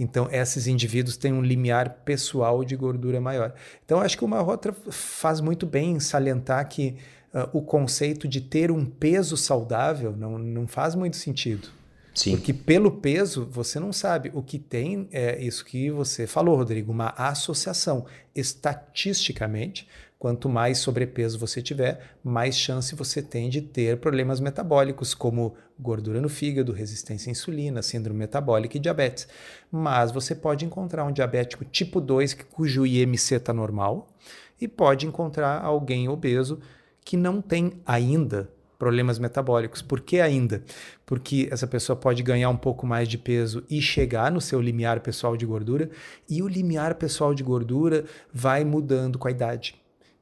Então, 0.00 0.28
esses 0.32 0.66
indivíduos 0.66 1.16
têm 1.16 1.32
um 1.32 1.42
limiar 1.42 1.98
pessoal 2.04 2.64
de 2.64 2.74
gordura 2.74 3.20
maior. 3.20 3.54
Então, 3.84 4.00
acho 4.00 4.16
que 4.16 4.24
uma 4.24 4.40
rota 4.40 4.74
faz 4.90 5.40
muito 5.40 5.66
bem 5.66 5.92
em 5.92 6.00
salientar 6.00 6.66
que 6.68 6.96
uh, 7.34 7.48
o 7.52 7.60
conceito 7.60 8.26
de 8.26 8.40
ter 8.40 8.70
um 8.70 8.86
peso 8.86 9.36
saudável 9.36 10.16
não, 10.16 10.38
não 10.38 10.66
faz 10.66 10.94
muito 10.94 11.16
sentido. 11.16 11.68
Sim. 12.14 12.36
Porque 12.36 12.52
pelo 12.52 12.90
peso, 12.90 13.46
você 13.50 13.80
não 13.80 13.92
sabe. 13.92 14.30
O 14.34 14.42
que 14.42 14.58
tem 14.58 15.08
é 15.10 15.42
isso 15.42 15.64
que 15.64 15.90
você 15.90 16.26
falou, 16.26 16.56
Rodrigo, 16.56 16.92
uma 16.92 17.14
associação. 17.16 18.04
Estatisticamente, 18.34 19.88
quanto 20.18 20.48
mais 20.48 20.78
sobrepeso 20.78 21.38
você 21.38 21.62
tiver, 21.62 22.16
mais 22.22 22.56
chance 22.56 22.94
você 22.94 23.22
tem 23.22 23.48
de 23.48 23.62
ter 23.62 23.98
problemas 23.98 24.40
metabólicos, 24.40 25.14
como 25.14 25.54
gordura 25.80 26.20
no 26.20 26.28
fígado, 26.28 26.72
resistência 26.72 27.30
à 27.30 27.32
insulina, 27.32 27.82
síndrome 27.82 28.20
metabólica 28.20 28.76
e 28.76 28.80
diabetes. 28.80 29.26
Mas 29.70 30.12
você 30.12 30.34
pode 30.34 30.64
encontrar 30.64 31.04
um 31.04 31.12
diabético 31.12 31.64
tipo 31.64 32.00
2 32.00 32.34
cujo 32.34 32.86
IMC 32.86 33.36
está 33.36 33.52
normal 33.52 34.14
e 34.60 34.68
pode 34.68 35.06
encontrar 35.06 35.60
alguém 35.60 36.08
obeso 36.08 36.60
que 37.04 37.16
não 37.16 37.42
tem 37.42 37.80
ainda 37.84 38.48
problemas 38.82 39.16
metabólicos. 39.16 39.80
Por 39.80 40.00
que 40.00 40.20
ainda? 40.20 40.60
Porque 41.06 41.46
essa 41.52 41.68
pessoa 41.68 41.94
pode 41.94 42.20
ganhar 42.20 42.48
um 42.48 42.56
pouco 42.56 42.84
mais 42.84 43.06
de 43.06 43.16
peso 43.16 43.62
e 43.70 43.80
chegar 43.80 44.28
no 44.28 44.40
seu 44.40 44.60
limiar 44.60 44.98
pessoal 44.98 45.36
de 45.36 45.46
gordura, 45.46 45.88
e 46.28 46.42
o 46.42 46.48
limiar 46.48 46.96
pessoal 46.96 47.32
de 47.32 47.44
gordura 47.44 48.04
vai 48.34 48.64
mudando 48.64 49.20
com 49.20 49.28
a 49.28 49.30
idade. 49.30 49.76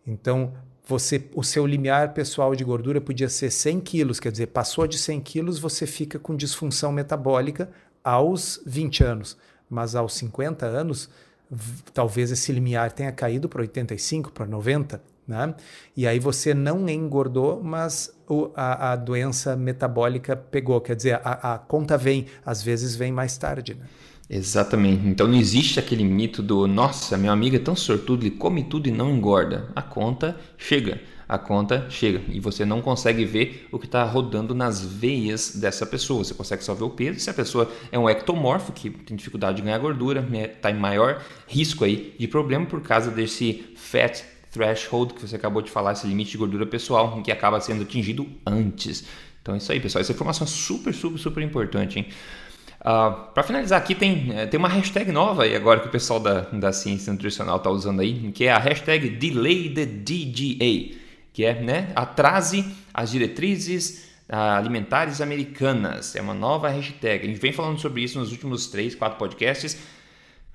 Então, 0.07 0.53
você, 0.87 1.27
o 1.35 1.43
seu 1.43 1.67
limiar 1.67 2.13
pessoal 2.13 2.55
de 2.55 2.63
gordura 2.63 3.01
podia 3.01 3.31
ser 3.31 3.51
100 3.51 3.81
quilos, 3.81 4.21
quer 4.21 4.31
dizer, 4.31 4.49
passou 4.49 4.87
de 4.87 4.99
100 4.99 5.21
quilos, 5.23 5.59
você 5.59 5.87
fica 5.87 6.19
com 6.19 6.37
disfunção 6.37 6.93
metabólica 6.93 7.71
aos 8.05 8.61
20 8.67 9.03
anos, 9.03 9.39
mas 9.71 9.95
aos 9.95 10.13
50 10.13 10.67
anos, 10.67 11.09
talvez 11.95 12.31
esse 12.31 12.53
limiar 12.53 12.93
tenha 12.93 13.11
caído 13.11 13.49
para 13.49 13.63
85, 13.63 14.31
para 14.33 14.45
90. 14.45 15.01
Né? 15.31 15.55
E 15.97 16.09
aí 16.09 16.19
você 16.19 16.53
não 16.53 16.89
engordou, 16.89 17.63
mas 17.63 18.13
o, 18.29 18.51
a, 18.53 18.91
a, 18.91 18.97
doença 18.97 19.55
metabólica 19.55 20.35
pegou. 20.35 20.81
Quer 20.81 20.97
dizer, 20.97 21.21
a, 21.23 21.55
a, 21.55 21.59
conta 21.59 21.97
vem, 21.97 22.27
às 22.45 22.65
vezes 22.65 22.97
vem 22.97 23.13
mais 23.13 23.39
tarde. 23.39 23.77
Né? 23.79 23.87
Exatamente. 24.29 25.07
Então 25.07 25.29
não 25.29 25.37
existe 25.37 25.79
aquele 25.79 26.03
mito 26.03 26.43
do 26.43 26.67
nossa, 26.67 27.17
meu 27.17 27.31
amigo 27.31 27.55
é 27.55 27.61
tão 27.61 27.77
sortudo, 27.77 28.27
ele 28.27 28.33
come 28.33 28.65
tudo 28.65 28.89
e 28.89 28.91
não 28.91 29.09
engorda. 29.09 29.69
A 29.77 29.81
conta 29.81 30.37
chega. 30.59 31.01
A 31.29 31.39
conta 31.39 31.87
chega 31.89 32.21
e 32.29 32.41
você 32.41 32.65
não 32.65 32.83
consegue 32.83 33.25
ver 33.25 33.69
o 33.71 33.79
que 33.79 33.87
está 33.87 34.03
rodando 34.03 34.53
nas 34.53 34.85
veias 34.85 35.55
dessa 35.55 35.87
pessoa. 35.87 36.25
Você 36.25 36.35
consegue 36.35 36.65
só 36.65 36.75
ver 36.75 36.83
o 36.83 36.91
peso. 36.91 37.21
Se 37.21 37.31
a 37.31 37.35
pessoa 37.35 37.71
é 37.93 37.97
um 37.97 38.11
ectomorfo, 38.11 38.73
que 38.73 38.91
tem 38.91 39.17
dificuldade 39.17 39.59
de 39.59 39.63
ganhar 39.63 39.79
gordura, 39.79 40.29
está 40.45 40.73
né, 40.73 40.77
em 40.77 40.81
maior 40.81 41.23
risco 41.47 41.85
aí 41.85 42.17
de 42.19 42.27
problema 42.27 42.67
por 42.67 42.81
causa 42.81 43.13
desse 43.13 43.65
fat 43.77 44.25
threshold 44.51 45.15
que 45.15 45.27
você 45.27 45.37
acabou 45.37 45.63
de 45.63 45.71
falar, 45.71 45.93
esse 45.93 46.07
limite 46.07 46.33
de 46.33 46.39
gordura 46.39 46.67
pessoal, 46.67 47.23
que 47.23 47.31
acaba 47.31 47.61
sendo 47.61 47.83
atingido 47.83 48.27
antes. 48.45 49.05
Então 49.43 49.55
é 49.55 49.59
isso 49.59 49.73
aí, 49.73 49.81
pessoal. 49.81 50.01
Essa 50.01 50.13
informação 50.13 50.45
é 50.45 50.51
super, 50.51 50.93
super, 50.93 51.19
super 51.19 51.43
importante, 51.43 51.99
hein? 51.99 52.07
Uh, 52.81 52.83
ah, 52.83 53.11
para 53.35 53.43
finalizar 53.43 53.79
aqui, 53.79 53.95
tem, 53.95 54.33
eh, 54.33 54.47
tem 54.47 54.59
uma 54.59 54.69
hashtag 54.69 55.13
nova 55.13 55.43
aí 55.43 55.55
agora 55.55 55.81
que 55.81 55.89
o 55.89 55.91
pessoal 55.91 56.19
da, 56.19 56.41
da 56.41 56.73
ciência 56.73 57.13
nutricional 57.13 57.59
está 57.59 57.69
usando 57.69 58.01
aí, 58.01 58.33
que 58.33 58.45
é 58.47 58.53
a 58.53 58.59
hashtag 58.59 59.11
DelayTheDGA, 59.11 60.97
que 61.31 61.45
é 61.45 61.61
né, 61.61 61.93
atrase 61.95 62.65
as 62.93 63.11
diretrizes 63.11 64.11
uh, 64.31 64.35
alimentares 64.35 65.21
americanas. 65.21 66.17
É 66.17 66.23
uma 66.23 66.33
nova 66.33 66.71
hashtag. 66.71 67.25
A 67.25 67.29
gente 67.29 67.41
vem 67.41 67.53
falando 67.53 67.79
sobre 67.79 68.03
isso 68.03 68.19
nos 68.19 68.33
últimos 68.33 68.69
3, 68.69 68.95
4 68.95 69.19
podcasts 69.19 69.79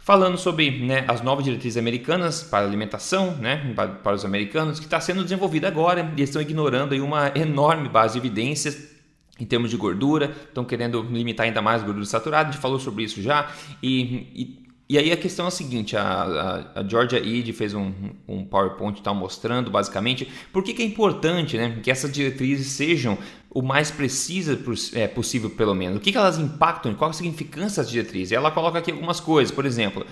falando 0.06 0.38
sobre 0.38 0.70
né, 0.70 1.04
as 1.08 1.24
novas 1.24 1.44
diretrizes 1.44 1.78
americanas 1.78 2.44
para 2.44 2.64
alimentação, 2.64 3.32
né, 3.38 3.74
para, 3.76 3.88
para 3.88 4.14
os 4.14 4.24
americanos, 4.24 4.80
que 4.80 4.86
está 4.86 5.02
sendo 5.02 5.24
desenvolvida 5.24 5.68
agora 5.68 6.14
e 6.16 6.22
estão 6.22 6.40
ignorando 6.40 6.94
aí 6.94 7.02
uma 7.02 7.32
enorme 7.36 7.90
base 7.90 8.14
de 8.14 8.20
evidências 8.20 8.94
em 9.40 9.46
termos 9.46 9.72
de 9.72 9.76
gordura, 9.76 10.32
estão 10.48 10.64
querendo 10.64 11.02
limitar 11.02 11.48
ainda 11.48 11.60
mais 11.60 11.82
a 11.82 11.86
gordura 11.86 12.06
saturada, 12.06 12.50
a 12.50 12.52
gente 12.52 12.62
falou 12.62 12.80
sobre 12.80 13.04
isso 13.04 13.20
já, 13.20 13.52
e, 13.82 14.28
e 14.36 14.66
e 14.88 15.00
aí 15.00 15.12
a 15.12 15.18
questão 15.18 15.46
é 15.46 15.48
a 15.48 15.52
seguinte, 15.52 15.98
a, 15.98 16.04
a, 16.04 16.82
a 16.82 16.88
Georgia 16.88 17.18
Ede 17.18 17.52
fez 17.52 17.74
um, 17.74 17.92
um 18.28 18.46
PowerPoint 18.46 19.02
tal 19.02 19.16
mostrando 19.16 19.72
basicamente 19.72 20.32
por 20.54 20.64
que, 20.64 20.76
que, 20.76 20.84
é 20.84 20.86
importante 20.86 21.58
né, 21.58 21.80
que 21.82 21.90
essas 21.90 22.12
diretrizes 22.12 22.68
sejam 22.68 23.18
o 23.56 23.62
mais 23.62 23.90
precisas 23.90 24.94
é, 24.94 25.08
possível 25.08 25.50
pelo 25.50 25.74
menos. 25.74 25.98
O 25.98 26.02
que, 26.02 26.16
elas 26.16 26.38
impactam, 26.38 26.94
qual 26.94 27.10
a 27.10 27.14
significância 27.14 27.82
das 27.82 27.90
diretrizes. 27.90 28.32
E 28.32 28.36
ela 28.36 28.52
coloca 28.52 28.78
aqui 28.78 28.92
algumas 28.92 29.22
coisas, 29.22 29.50
por 29.50 29.66
exemplo, 29.66 30.06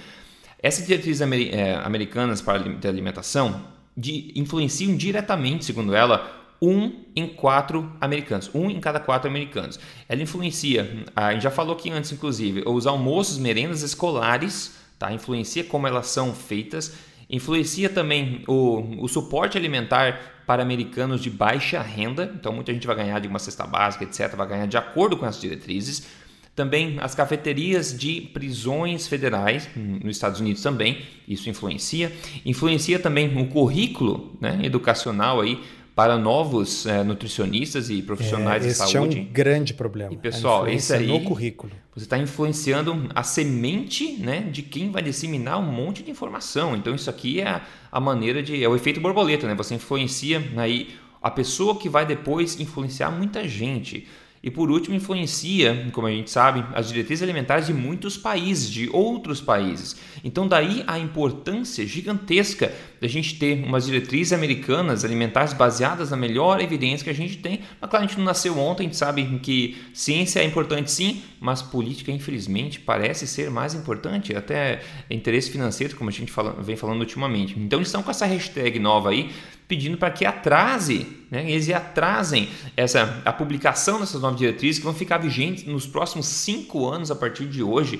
essas 0.60 0.88
diretrizes 0.88 1.22
é, 1.22 1.76
americanas 1.84 2.42
para 2.42 2.58
a 2.58 2.88
alimentação 2.88 3.62
de, 3.98 4.32
influenciam 4.34 4.96
diretamente, 4.96 5.66
segundo 5.66 5.94
ela, 5.94 6.56
um 6.62 7.04
em 7.14 7.28
quatro 7.28 7.92
americanos, 8.00 8.50
um 8.54 8.70
em 8.70 8.80
cada 8.80 8.98
quatro 8.98 9.30
americanos. 9.30 9.78
Ela 10.08 10.22
influencia, 10.22 11.04
a 11.14 11.34
gente 11.34 11.44
já 11.44 11.52
falou 11.52 11.76
aqui 11.76 11.92
antes, 11.92 12.14
inclusive, 12.14 12.64
os 12.66 12.88
almoços, 12.88 13.38
merendas 13.38 13.82
escolares, 13.82 14.74
tá? 14.98 15.12
influencia 15.12 15.66
como 15.66 15.86
elas 15.86 16.08
são 16.08 16.34
feitas, 16.34 16.94
influencia 17.30 17.90
também 17.90 18.44
o, 18.48 19.04
o 19.04 19.08
suporte 19.08 19.58
alimentar 19.58 20.44
para 20.46 20.62
americanos 20.62 21.22
de 21.22 21.30
baixa 21.30 21.82
renda, 21.82 22.32
então 22.38 22.52
muita 22.52 22.74
gente 22.74 22.86
vai 22.86 22.96
ganhar 22.96 23.20
de 23.20 23.28
uma 23.28 23.40
cesta 23.40 23.66
básica, 23.66 24.04
etc., 24.04 24.36
vai 24.36 24.48
ganhar 24.48 24.66
de 24.66 24.78
acordo 24.78 25.18
com 25.18 25.26
as 25.26 25.40
diretrizes. 25.40 26.08
Também 26.56 26.98
as 27.00 27.16
cafeterias 27.16 27.98
de 27.98 28.22
prisões 28.22 29.08
federais, 29.08 29.68
hum, 29.76 30.00
nos 30.04 30.16
Estados 30.16 30.40
Unidos 30.40 30.62
também, 30.62 31.02
isso 31.28 31.50
influencia. 31.50 32.12
Influencia 32.46 33.00
também 33.00 33.36
o 33.42 33.48
currículo 33.48 34.38
né, 34.40 34.60
educacional 34.62 35.42
aí 35.42 35.60
para 35.96 36.18
novos 36.18 36.86
é, 36.86 37.04
nutricionistas 37.04 37.90
e 37.90 38.02
profissionais 38.02 38.66
é, 38.66 38.70
de 38.70 38.74
saúde. 38.74 38.90
Esse 38.90 39.20
é 39.20 39.22
um 39.22 39.26
grande 39.32 39.74
problema. 39.74 40.14
E 40.14 40.18
pessoal, 40.18 40.68
esse 40.68 40.94
aí 40.94 41.08
no 41.08 41.22
currículo. 41.22 41.72
Você 41.96 42.06
está 42.06 42.18
influenciando 42.18 43.10
a 43.14 43.22
semente, 43.22 44.14
né, 44.14 44.42
de 44.42 44.64
quem 44.64 44.90
vai 44.90 45.04
disseminar 45.04 45.60
um 45.60 45.72
monte 45.72 46.02
de 46.02 46.10
informação. 46.10 46.76
Então 46.76 46.96
isso 46.96 47.10
aqui 47.10 47.40
é 47.40 47.48
a, 47.48 47.62
a 47.92 48.00
maneira 48.00 48.42
de 48.42 48.64
é 48.64 48.68
o 48.68 48.76
efeito 48.76 49.00
borboleta, 49.00 49.46
né? 49.46 49.54
Você 49.54 49.76
influencia 49.76 50.44
aí 50.58 50.96
a 51.22 51.30
pessoa 51.30 51.78
que 51.78 51.88
vai 51.88 52.06
depois 52.06 52.60
influenciar 52.60 53.12
muita 53.12 53.48
gente. 53.48 54.08
E 54.44 54.52
por 54.52 54.70
último, 54.70 54.94
influencia, 54.94 55.90
como 55.94 56.06
a 56.06 56.12
gente 56.12 56.30
sabe, 56.30 56.66
as 56.74 56.90
diretrizes 56.90 57.24
alimentares 57.24 57.68
de 57.68 57.74
muitos 57.74 58.18
países, 58.18 58.70
de 58.70 58.90
outros 58.92 59.40
países. 59.40 59.96
Então, 60.22 60.46
daí 60.46 60.84
a 60.86 61.00
importância 61.00 61.88
gigantesca 61.88 62.74
da 63.04 63.10
gente 63.10 63.36
ter 63.36 63.62
umas 63.66 63.86
diretrizes 63.86 64.32
americanas 64.32 65.04
alimentares 65.04 65.52
baseadas 65.52 66.12
na 66.12 66.16
melhor 66.16 66.62
evidência 66.62 67.04
que 67.04 67.10
a 67.10 67.14
gente 67.14 67.38
tem. 67.38 67.60
Mas, 67.82 67.90
claro, 67.90 68.06
a 68.06 68.08
gente 68.08 68.18
não 68.18 68.24
nasceu 68.24 68.58
ontem, 68.58 68.84
a 68.84 68.86
gente 68.86 68.96
sabe 68.96 69.40
que 69.44 69.78
ciência 69.94 70.40
é 70.40 70.46
importante 70.46 70.90
sim, 70.90 71.22
mas 71.38 71.62
política, 71.62 72.14
infelizmente, 72.14 72.80
parece 72.80 73.28
ser 73.28 73.52
mais 73.52 73.74
importante, 73.74 74.34
até 74.34 74.82
interesse 75.10 75.52
financeiro, 75.52 75.98
como 75.98 76.10
a 76.10 76.14
gente 76.14 76.32
fala, 76.32 76.54
vem 76.62 76.78
falando 76.78 77.02
ultimamente. 77.02 77.60
Então, 77.60 77.80
eles 77.80 77.90
estão 77.90 78.02
com 78.02 78.10
essa 78.10 78.26
hashtag 78.26 78.80
nova 78.80 79.10
aí 79.10 79.32
pedindo 79.68 79.98
para 79.98 80.10
que 80.10 80.26
atrase, 80.26 81.06
né, 81.30 81.44
eles 81.52 81.70
atrasem 81.72 82.48
essa, 82.78 83.22
a 83.26 83.34
publicação 83.34 84.00
dessas 84.00 84.22
novas 84.22 84.40
diretrizes 84.40 84.80
que 84.80 84.86
vão 84.86 84.94
ficar 84.94 85.18
vigentes 85.18 85.66
nos 85.66 85.86
próximos 85.86 86.28
cinco 86.28 86.88
anos 86.88 87.12
a 87.12 87.16
partir 87.16 87.48
de 87.48 87.62
hoje. 87.62 88.00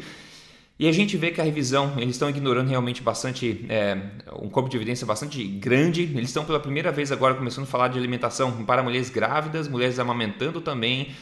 E 0.80 0.88
a 0.88 0.92
gente 0.92 1.16
vê 1.16 1.30
que 1.30 1.40
a 1.40 1.44
revisão, 1.44 1.94
eles 1.98 2.16
estão 2.16 2.30
ignorando 2.30 2.68
realmente 2.68 3.04
bastante, 3.04 3.64
é, 3.70 3.96
um 4.42 4.50
corpo 4.50 4.68
de 4.70 4.76
evidência 4.76 5.06
bastante 5.06 5.44
grande. 5.44 6.02
Eles 6.02 6.30
estão 6.30 6.44
pela 6.44 6.60
primeira 6.60 6.92
vez 6.92 7.12
agora 7.12 7.36
começando 7.36 7.66
a 7.66 7.68
falar 7.68 7.90
de 7.90 8.00
alimentação 8.00 8.66
para 8.66 8.82
mulheres 8.82 9.10
grávidas, 9.10 9.68
mulheres 9.68 10.00
amamentando 10.00 10.60
também. 10.62 11.14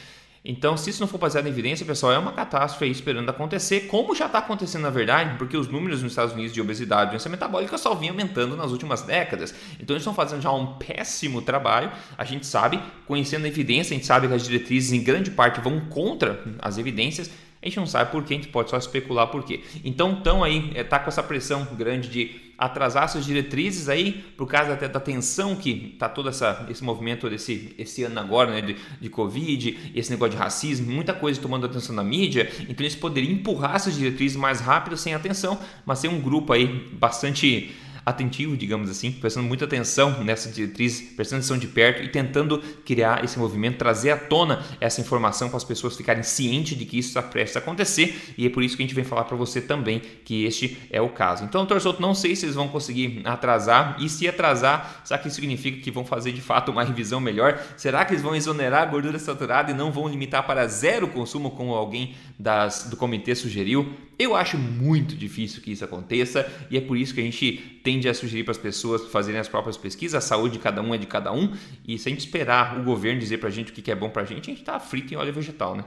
Então, 0.43 0.75
se 0.75 0.89
isso 0.89 1.01
não 1.01 1.07
for 1.07 1.19
baseado 1.19 1.45
em 1.45 1.49
evidência, 1.49 1.85
pessoal, 1.85 2.13
é 2.13 2.17
uma 2.17 2.31
catástrofe 2.31 2.85
aí 2.85 2.91
esperando 2.91 3.29
acontecer, 3.29 3.81
como 3.81 4.15
já 4.15 4.25
está 4.25 4.39
acontecendo 4.39 4.81
na 4.83 4.89
verdade, 4.89 5.37
porque 5.37 5.55
os 5.55 5.67
números 5.67 6.01
nos 6.01 6.13
Estados 6.13 6.33
Unidos 6.33 6.51
de 6.51 6.59
obesidade 6.59 7.09
e 7.09 7.11
doença 7.11 7.29
metabólica 7.29 7.77
só 7.77 7.93
vinham 7.93 8.13
aumentando 8.13 8.55
nas 8.55 8.71
últimas 8.71 9.03
décadas. 9.03 9.53
Então, 9.79 9.93
eles 9.93 10.01
estão 10.01 10.13
fazendo 10.13 10.41
já 10.41 10.51
um 10.51 10.77
péssimo 10.77 11.41
trabalho. 11.41 11.91
A 12.17 12.23
gente 12.23 12.47
sabe, 12.47 12.81
conhecendo 13.05 13.45
a 13.45 13.49
evidência, 13.49 13.93
a 13.93 13.97
gente 13.97 14.07
sabe 14.07 14.29
que 14.29 14.33
as 14.33 14.43
diretrizes 14.43 14.93
em 14.93 15.03
grande 15.03 15.29
parte 15.29 15.59
vão 15.59 15.79
contra 15.81 16.41
as 16.59 16.79
evidências 16.79 17.29
a 17.61 17.65
gente 17.67 17.77
não 17.77 17.85
sabe 17.85 18.11
por 18.11 18.23
quê, 18.23 18.33
a 18.33 18.37
gente 18.37 18.49
pode 18.49 18.69
só 18.71 18.77
especular 18.77 19.27
por 19.27 19.43
quê. 19.43 19.61
Então, 19.83 20.13
estão 20.13 20.43
aí, 20.43 20.71
está 20.75 20.97
com 20.97 21.09
essa 21.09 21.21
pressão 21.21 21.67
grande 21.75 22.09
de 22.09 22.51
atrasar 22.57 23.09
suas 23.09 23.25
diretrizes 23.25 23.89
aí, 23.89 24.13
por 24.37 24.47
causa 24.47 24.73
até 24.73 24.87
da 24.87 24.99
tensão 24.99 25.55
que 25.55 25.91
está 25.93 26.07
todo 26.07 26.29
essa, 26.29 26.65
esse 26.69 26.83
movimento 26.83 27.27
desse 27.27 27.73
esse 27.77 28.03
ano 28.03 28.19
agora, 28.19 28.51
né, 28.51 28.61
de, 28.61 28.75
de 28.99 29.09
Covid, 29.09 29.91
esse 29.95 30.11
negócio 30.11 30.31
de 30.31 30.37
racismo, 30.37 30.91
muita 30.91 31.11
coisa 31.11 31.41
tomando 31.41 31.65
atenção 31.65 31.95
na 31.95 32.03
mídia, 32.03 32.51
então 32.61 32.75
eles 32.79 32.95
poderiam 32.95 33.33
empurrar 33.33 33.75
essas 33.75 33.95
diretrizes 33.95 34.37
mais 34.37 34.59
rápido, 34.59 34.95
sem 34.95 35.15
atenção, 35.15 35.59
mas 35.85 36.01
tem 36.01 36.09
um 36.09 36.21
grupo 36.21 36.53
aí 36.53 36.67
bastante 36.93 37.75
atentivo, 38.05 38.57
digamos 38.57 38.89
assim, 38.89 39.11
prestando 39.11 39.47
muita 39.47 39.65
atenção 39.65 40.23
nessa 40.23 40.49
diretriz, 40.49 41.01
prestando 41.15 41.39
atenção 41.39 41.57
de 41.57 41.67
perto 41.67 42.03
e 42.03 42.09
tentando 42.09 42.59
criar 42.85 43.23
esse 43.23 43.37
movimento, 43.37 43.77
trazer 43.77 44.11
à 44.11 44.17
tona 44.17 44.63
essa 44.79 45.01
informação 45.01 45.49
para 45.49 45.57
as 45.57 45.63
pessoas 45.63 45.95
ficarem 45.95 46.23
cientes 46.23 46.77
de 46.77 46.85
que 46.85 46.97
isso 46.97 47.09
está 47.09 47.21
prestes 47.21 47.55
a 47.57 47.59
acontecer 47.59 48.33
e 48.37 48.45
é 48.45 48.49
por 48.49 48.63
isso 48.63 48.75
que 48.75 48.83
a 48.83 48.85
gente 48.85 48.95
vem 48.95 49.03
falar 49.03 49.25
para 49.25 49.37
você 49.37 49.61
também 49.61 50.01
que 50.25 50.45
este 50.45 50.77
é 50.89 51.01
o 51.01 51.09
caso. 51.09 51.43
Então, 51.43 51.65
Torçoto, 51.65 52.01
não 52.01 52.13
sei 52.13 52.35
se 52.35 52.45
eles 52.45 52.55
vão 52.55 52.67
conseguir 52.67 53.21
atrasar 53.25 53.97
e 53.99 54.09
se 54.09 54.27
atrasar, 54.27 55.01
será 55.03 55.19
que 55.19 55.27
isso 55.27 55.35
significa 55.35 55.81
que 55.81 55.91
vão 55.91 56.05
fazer 56.05 56.31
de 56.31 56.41
fato 56.41 56.71
uma 56.71 56.83
revisão 56.83 57.19
melhor? 57.19 57.59
Será 57.77 58.05
que 58.05 58.13
eles 58.13 58.23
vão 58.23 58.35
exonerar 58.35 58.83
a 58.83 58.85
gordura 58.85 59.19
saturada 59.19 59.71
e 59.71 59.73
não 59.73 59.91
vão 59.91 60.07
limitar 60.07 60.45
para 60.45 60.67
zero 60.67 61.07
consumo 61.07 61.51
como 61.51 61.73
alguém 61.73 62.15
das, 62.41 62.87
do 62.89 62.97
comitê 62.97 63.35
sugeriu? 63.35 63.93
Eu 64.17 64.35
acho 64.35 64.57
muito 64.57 65.15
difícil 65.15 65.61
que 65.61 65.71
isso 65.71 65.85
aconteça 65.85 66.45
e 66.69 66.77
é 66.77 66.81
por 66.81 66.97
isso 66.97 67.13
que 67.13 67.21
a 67.21 67.23
gente 67.23 67.81
tende 67.83 68.09
a 68.09 68.13
sugerir 68.13 68.43
para 68.43 68.51
as 68.51 68.57
pessoas 68.57 69.07
fazerem 69.07 69.39
as 69.39 69.47
próprias 69.47 69.77
pesquisas. 69.77 70.15
A 70.15 70.27
saúde 70.27 70.53
de 70.53 70.59
cada 70.59 70.81
um 70.81 70.93
é 70.93 70.97
de 70.97 71.07
cada 71.07 71.31
um 71.31 71.53
e 71.87 71.97
se 71.97 72.09
a 72.09 72.11
gente 72.11 72.25
esperar 72.25 72.79
o 72.79 72.83
governo 72.83 73.19
dizer 73.19 73.37
para 73.37 73.49
a 73.49 73.51
gente 73.51 73.71
o 73.71 73.73
que 73.73 73.91
é 73.91 73.95
bom 73.95 74.09
para 74.09 74.23
a 74.23 74.25
gente, 74.25 74.49
a 74.49 74.53
gente 74.53 74.61
está 74.61 74.79
frito 74.79 75.13
em 75.13 75.17
óleo 75.17 75.33
vegetal, 75.33 75.75
né? 75.75 75.83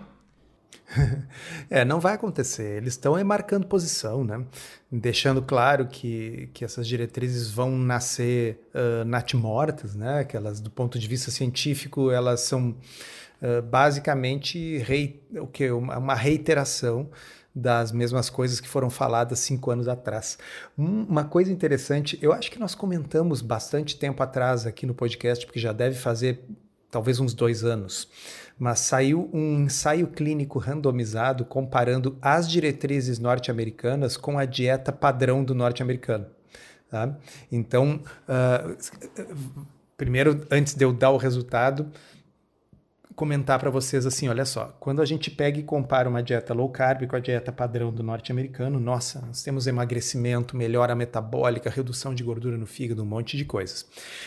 é, 1.70 1.84
não 1.84 1.98
vai 1.98 2.14
acontecer. 2.14 2.76
Eles 2.76 2.94
estão 2.94 3.22
marcando 3.24 3.66
posição, 3.66 4.22
né? 4.22 4.44
Deixando 4.90 5.42
claro 5.42 5.86
que, 5.86 6.50
que 6.52 6.64
essas 6.64 6.86
diretrizes 6.86 7.50
vão 7.50 7.76
nascer 7.76 8.60
uh, 8.74 9.04
natimortas, 9.04 9.94
né? 9.94 10.24
Que 10.24 10.36
elas, 10.36 10.60
do 10.60 10.70
ponto 10.70 10.98
de 10.98 11.08
vista 11.08 11.30
científico, 11.30 12.10
elas 12.10 12.40
são 12.40 12.76
uh, 13.42 13.62
basicamente 13.62 14.78
rei, 14.78 15.22
o 15.32 15.46
que 15.46 15.70
uma 15.70 16.14
reiteração 16.14 17.08
das 17.54 17.92
mesmas 17.92 18.28
coisas 18.28 18.58
que 18.58 18.68
foram 18.68 18.90
faladas 18.90 19.38
cinco 19.38 19.70
anos 19.70 19.86
atrás. 19.86 20.36
Uma 20.76 21.24
coisa 21.24 21.52
interessante, 21.52 22.18
eu 22.20 22.32
acho 22.32 22.50
que 22.50 22.58
nós 22.58 22.74
comentamos 22.74 23.40
bastante 23.40 23.96
tempo 23.96 24.22
atrás 24.22 24.66
aqui 24.66 24.84
no 24.84 24.94
podcast, 24.94 25.46
porque 25.46 25.60
já 25.60 25.72
deve 25.72 25.96
fazer 25.96 26.44
talvez 26.90 27.20
uns 27.20 27.32
dois 27.32 27.64
anos, 27.64 28.08
mas 28.58 28.80
saiu 28.80 29.28
um 29.32 29.64
ensaio 29.64 30.08
clínico 30.08 30.58
randomizado 30.58 31.44
comparando 31.44 32.16
as 32.20 32.48
diretrizes 32.48 33.18
norte-americanas 33.18 34.16
com 34.16 34.38
a 34.38 34.44
dieta 34.44 34.92
padrão 34.92 35.44
do 35.44 35.54
norte-americano. 35.54 36.26
Tá? 36.90 37.16
Então, 37.50 38.00
uh, 38.28 38.76
primeiro, 39.96 40.46
antes 40.50 40.74
de 40.74 40.84
eu 40.84 40.92
dar 40.92 41.10
o 41.10 41.16
resultado, 41.16 41.90
comentar 43.14 43.58
para 43.58 43.70
vocês 43.70 44.06
assim, 44.06 44.28
olha 44.28 44.44
só, 44.44 44.76
quando 44.80 45.00
a 45.00 45.04
gente 45.04 45.30
pega 45.30 45.58
e 45.58 45.62
compara 45.62 46.08
uma 46.08 46.22
dieta 46.22 46.52
low 46.52 46.68
carb 46.68 47.06
com 47.06 47.14
a 47.14 47.20
dieta 47.20 47.52
padrão 47.52 47.92
do 47.92 48.02
norte-americano, 48.02 48.80
nossa, 48.80 49.20
nós 49.26 49.42
temos 49.42 49.66
emagrecimento, 49.66 50.56
melhora 50.56 50.94
metabólica, 50.94 51.70
redução 51.70 52.14
de 52.14 52.24
gordura 52.24 52.56
no 52.56 52.66
fígado, 52.66 53.02
um 53.02 53.06
monte 53.06 53.36
de 53.36 53.44
coisas. 53.44 53.86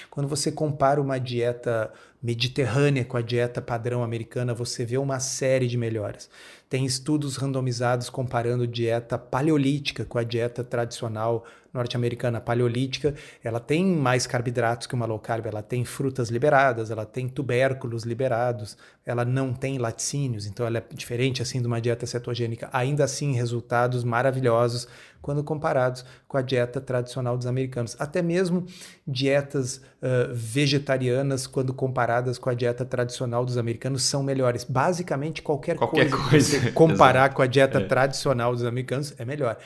Quando 0.09 0.27
você 0.27 0.51
compara 0.51 1.01
uma 1.01 1.19
dieta 1.19 1.91
mediterrânea 2.23 3.05
com 3.05 3.17
a 3.17 3.21
dieta 3.21 3.61
padrão 3.61 4.03
americana, 4.03 4.53
você 4.53 4.85
vê 4.85 4.97
uma 4.97 5.19
série 5.19 5.67
de 5.67 5.77
melhoras. 5.77 6.29
Tem 6.69 6.85
estudos 6.85 7.37
randomizados 7.37 8.09
comparando 8.09 8.67
dieta 8.67 9.17
paleolítica 9.17 10.03
com 10.03 10.17
a 10.17 10.23
dieta 10.23 10.63
tradicional 10.63 11.45
norte-americana 11.77 12.41
paleolítica, 12.41 13.13
ela 13.43 13.59
tem 13.59 13.85
mais 13.85 14.25
carboidratos 14.25 14.87
que 14.87 14.95
uma 14.95 15.05
low 15.05 15.19
carb, 15.19 15.45
ela 15.45 15.61
tem 15.61 15.85
frutas 15.85 16.29
liberadas, 16.29 16.89
ela 16.89 17.05
tem 17.05 17.27
tubérculos 17.29 18.03
liberados, 18.03 18.77
ela 19.05 19.23
não 19.23 19.53
tem 19.53 19.77
laticínios, 19.77 20.45
então 20.45 20.65
ela 20.65 20.79
é 20.79 20.83
diferente 20.93 21.41
assim 21.41 21.61
de 21.61 21.67
uma 21.67 21.79
dieta 21.79 22.05
cetogênica. 22.05 22.69
Ainda 22.73 23.03
assim, 23.03 23.33
resultados 23.33 24.03
maravilhosos 24.03 24.87
quando 25.21 25.43
comparados 25.43 26.05
com 26.27 26.37
a 26.37 26.41
dieta 26.41 26.79
tradicional 26.79 27.37
dos 27.37 27.47
americanos. 27.47 27.95
Até 27.99 28.21
mesmo 28.21 28.65
dietas 29.05 29.77
uh, 29.77 30.33
vegetarianas, 30.33 31.47
quando 31.47 31.73
comparadas 31.73 32.37
com 32.37 32.49
a 32.49 32.53
dieta 32.53 32.85
tradicional 32.85 33.43
dos 33.43 33.57
americanos, 33.57 34.03
são 34.03 34.23
melhores. 34.23 34.63
Basicamente, 34.63 35.41
qualquer, 35.41 35.75
qualquer 35.75 36.09
coisa, 36.09 36.29
coisa. 36.29 36.56
Você 36.59 36.71
comparar 36.73 37.33
com 37.33 37.41
a 37.41 37.47
dieta 37.47 37.79
é. 37.79 37.85
tradicional 37.85 38.53
dos 38.53 38.63
americanos 38.63 39.13
é 39.17 39.25
melhor 39.25 39.57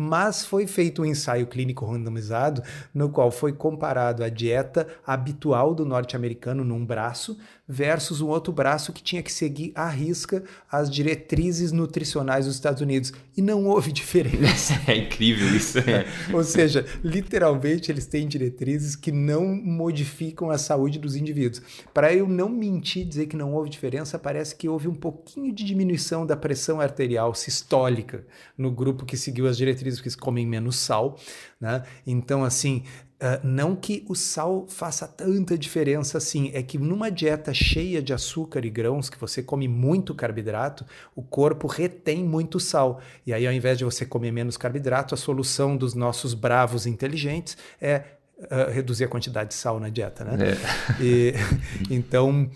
mas 0.00 0.46
foi 0.46 0.64
feito 0.68 1.02
um 1.02 1.04
ensaio 1.04 1.44
clínico 1.48 1.84
randomizado 1.84 2.62
no 2.94 3.08
qual 3.08 3.32
foi 3.32 3.52
comparado 3.52 4.22
a 4.22 4.28
dieta 4.28 4.86
habitual 5.04 5.74
do 5.74 5.84
norte-americano 5.84 6.62
num 6.62 6.86
braço 6.86 7.36
versus 7.68 8.22
um 8.22 8.28
outro 8.28 8.52
braço 8.52 8.92
que 8.92 9.02
tinha 9.02 9.22
que 9.22 9.30
seguir 9.30 9.72
à 9.74 9.88
risca 9.88 10.42
as 10.72 10.88
diretrizes 10.88 11.70
nutricionais 11.70 12.46
dos 12.46 12.54
Estados 12.54 12.80
Unidos. 12.80 13.12
E 13.36 13.42
não 13.42 13.66
houve 13.66 13.92
diferença. 13.92 14.78
É 14.88 14.96
incrível 14.96 15.54
isso. 15.54 15.78
É. 15.78 16.06
Ou 16.32 16.42
seja, 16.42 16.86
literalmente 17.04 17.92
eles 17.92 18.06
têm 18.06 18.26
diretrizes 18.26 18.96
que 18.96 19.12
não 19.12 19.44
modificam 19.44 20.50
a 20.50 20.56
saúde 20.56 20.98
dos 20.98 21.14
indivíduos. 21.14 21.60
Para 21.92 22.14
eu 22.14 22.26
não 22.26 22.48
mentir 22.48 23.06
dizer 23.06 23.26
que 23.26 23.36
não 23.36 23.52
houve 23.52 23.68
diferença, 23.68 24.18
parece 24.18 24.56
que 24.56 24.68
houve 24.68 24.88
um 24.88 24.94
pouquinho 24.94 25.52
de 25.52 25.64
diminuição 25.64 26.24
da 26.24 26.36
pressão 26.36 26.80
arterial 26.80 27.34
sistólica 27.34 28.24
no 28.56 28.70
grupo 28.70 29.04
que 29.04 29.16
seguiu 29.16 29.46
as 29.46 29.58
diretrizes, 29.58 30.00
que 30.00 30.16
comem 30.16 30.46
menos 30.46 30.76
sal. 30.76 31.18
Né? 31.60 31.82
Então, 32.06 32.44
assim, 32.44 32.84
Uh, 33.20 33.44
não 33.44 33.74
que 33.74 34.04
o 34.08 34.14
sal 34.14 34.64
faça 34.68 35.06
tanta 35.08 35.58
diferença 35.58 36.18
assim, 36.18 36.52
é 36.54 36.62
que 36.62 36.78
numa 36.78 37.10
dieta 37.10 37.52
cheia 37.52 38.00
de 38.00 38.12
açúcar 38.12 38.64
e 38.64 38.70
grãos, 38.70 39.10
que 39.10 39.18
você 39.18 39.42
come 39.42 39.66
muito 39.66 40.14
carboidrato, 40.14 40.86
o 41.16 41.22
corpo 41.22 41.66
retém 41.66 42.22
muito 42.22 42.60
sal. 42.60 43.00
E 43.26 43.32
aí, 43.34 43.44
ao 43.44 43.52
invés 43.52 43.76
de 43.76 43.84
você 43.84 44.06
comer 44.06 44.30
menos 44.30 44.56
carboidrato, 44.56 45.14
a 45.14 45.18
solução 45.18 45.76
dos 45.76 45.94
nossos 45.94 46.32
bravos 46.32 46.86
inteligentes 46.86 47.56
é 47.80 48.04
uh, 48.38 48.70
reduzir 48.70 49.04
a 49.04 49.08
quantidade 49.08 49.48
de 49.48 49.56
sal 49.56 49.80
na 49.80 49.88
dieta, 49.88 50.24
né? 50.24 50.52
É. 50.52 50.56
E, 51.02 51.34
então, 51.90 52.48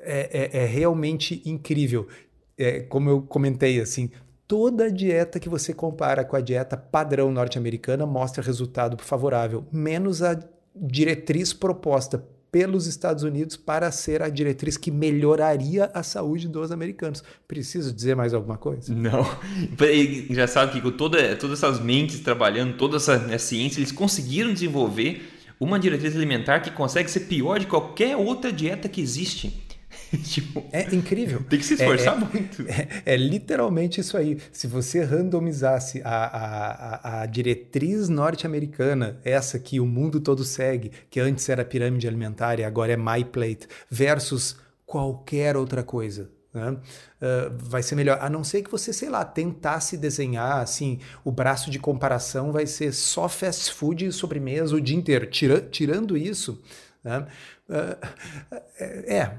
é, 0.00 0.50
é, 0.54 0.62
é 0.62 0.66
realmente 0.66 1.42
incrível. 1.44 2.08
É, 2.56 2.80
como 2.80 3.10
eu 3.10 3.22
comentei, 3.22 3.80
assim, 3.80 4.10
toda 4.52 4.92
dieta 4.92 5.40
que 5.40 5.48
você 5.48 5.72
compara 5.72 6.26
com 6.26 6.36
a 6.36 6.40
dieta 6.42 6.76
padrão 6.76 7.32
norte-americana 7.32 8.04
mostra 8.04 8.44
resultado 8.44 9.02
favorável, 9.02 9.64
menos 9.72 10.22
a 10.22 10.38
diretriz 10.76 11.54
proposta 11.54 12.22
pelos 12.50 12.86
Estados 12.86 13.22
Unidos 13.24 13.56
para 13.56 13.90
ser 13.90 14.20
a 14.20 14.28
diretriz 14.28 14.76
que 14.76 14.90
melhoraria 14.90 15.90
a 15.94 16.02
saúde 16.02 16.48
dos 16.48 16.70
americanos. 16.70 17.24
Preciso 17.48 17.94
dizer 17.94 18.14
mais 18.14 18.34
alguma 18.34 18.58
coisa? 18.58 18.94
Não. 18.94 19.24
Engraçado 20.28 20.72
que 20.72 20.82
com 20.82 20.90
toda, 20.90 21.34
todas 21.36 21.62
essas 21.62 21.80
mentes 21.80 22.20
trabalhando, 22.20 22.76
toda 22.76 22.98
essa 22.98 23.16
né, 23.20 23.38
ciência, 23.38 23.80
eles 23.80 23.90
conseguiram 23.90 24.52
desenvolver 24.52 25.32
uma 25.58 25.78
diretriz 25.78 26.14
alimentar 26.14 26.60
que 26.60 26.70
consegue 26.70 27.10
ser 27.10 27.20
pior 27.20 27.58
de 27.58 27.66
qualquer 27.66 28.18
outra 28.18 28.52
dieta 28.52 28.86
que 28.86 29.00
existe. 29.00 29.71
tipo, 30.24 30.64
é 30.72 30.94
incrível. 30.94 31.42
Tem 31.48 31.58
que 31.58 31.64
se 31.64 31.74
esforçar 31.74 32.14
é, 32.14 32.16
é 32.16 32.20
muito. 32.20 32.62
É, 32.68 32.88
é, 33.06 33.16
literalmente 33.16 34.00
isso 34.00 34.16
aí. 34.16 34.38
Se 34.52 34.66
você 34.66 35.02
randomizasse 35.02 36.02
a, 36.04 36.10
a, 36.10 37.22
a 37.22 37.26
diretriz 37.26 38.08
norte-americana, 38.08 39.20
essa 39.24 39.58
que 39.58 39.80
o 39.80 39.86
mundo 39.86 40.20
todo 40.20 40.44
segue, 40.44 40.92
que 41.10 41.20
antes 41.20 41.48
era 41.48 41.64
pirâmide 41.64 42.08
alimentar 42.08 42.58
e 42.58 42.64
agora 42.64 42.92
é 42.92 42.96
MyPlate, 42.96 43.68
versus 43.90 44.56
qualquer 44.86 45.56
outra 45.56 45.82
coisa, 45.82 46.30
né? 46.52 46.70
Uh, 46.70 47.56
vai 47.56 47.82
ser 47.82 47.94
melhor. 47.94 48.18
A 48.20 48.28
não 48.28 48.44
ser 48.44 48.62
que 48.62 48.70
você, 48.70 48.92
sei 48.92 49.08
lá, 49.08 49.24
tentasse 49.24 49.96
desenhar 49.96 50.58
assim, 50.58 51.00
o 51.24 51.32
braço 51.32 51.70
de 51.70 51.78
comparação 51.78 52.52
vai 52.52 52.66
ser 52.66 52.92
só 52.92 53.28
fast 53.28 53.72
food 53.72 54.04
e 54.04 54.12
sobremesa 54.12 54.76
o 54.76 54.80
dia 54.80 54.96
inteiro. 54.96 55.26
Tira, 55.26 55.60
tirando 55.60 56.16
isso, 56.16 56.62
né? 57.02 57.26
Uh, 57.68 57.96
é, 58.78 59.16
é, 59.16 59.36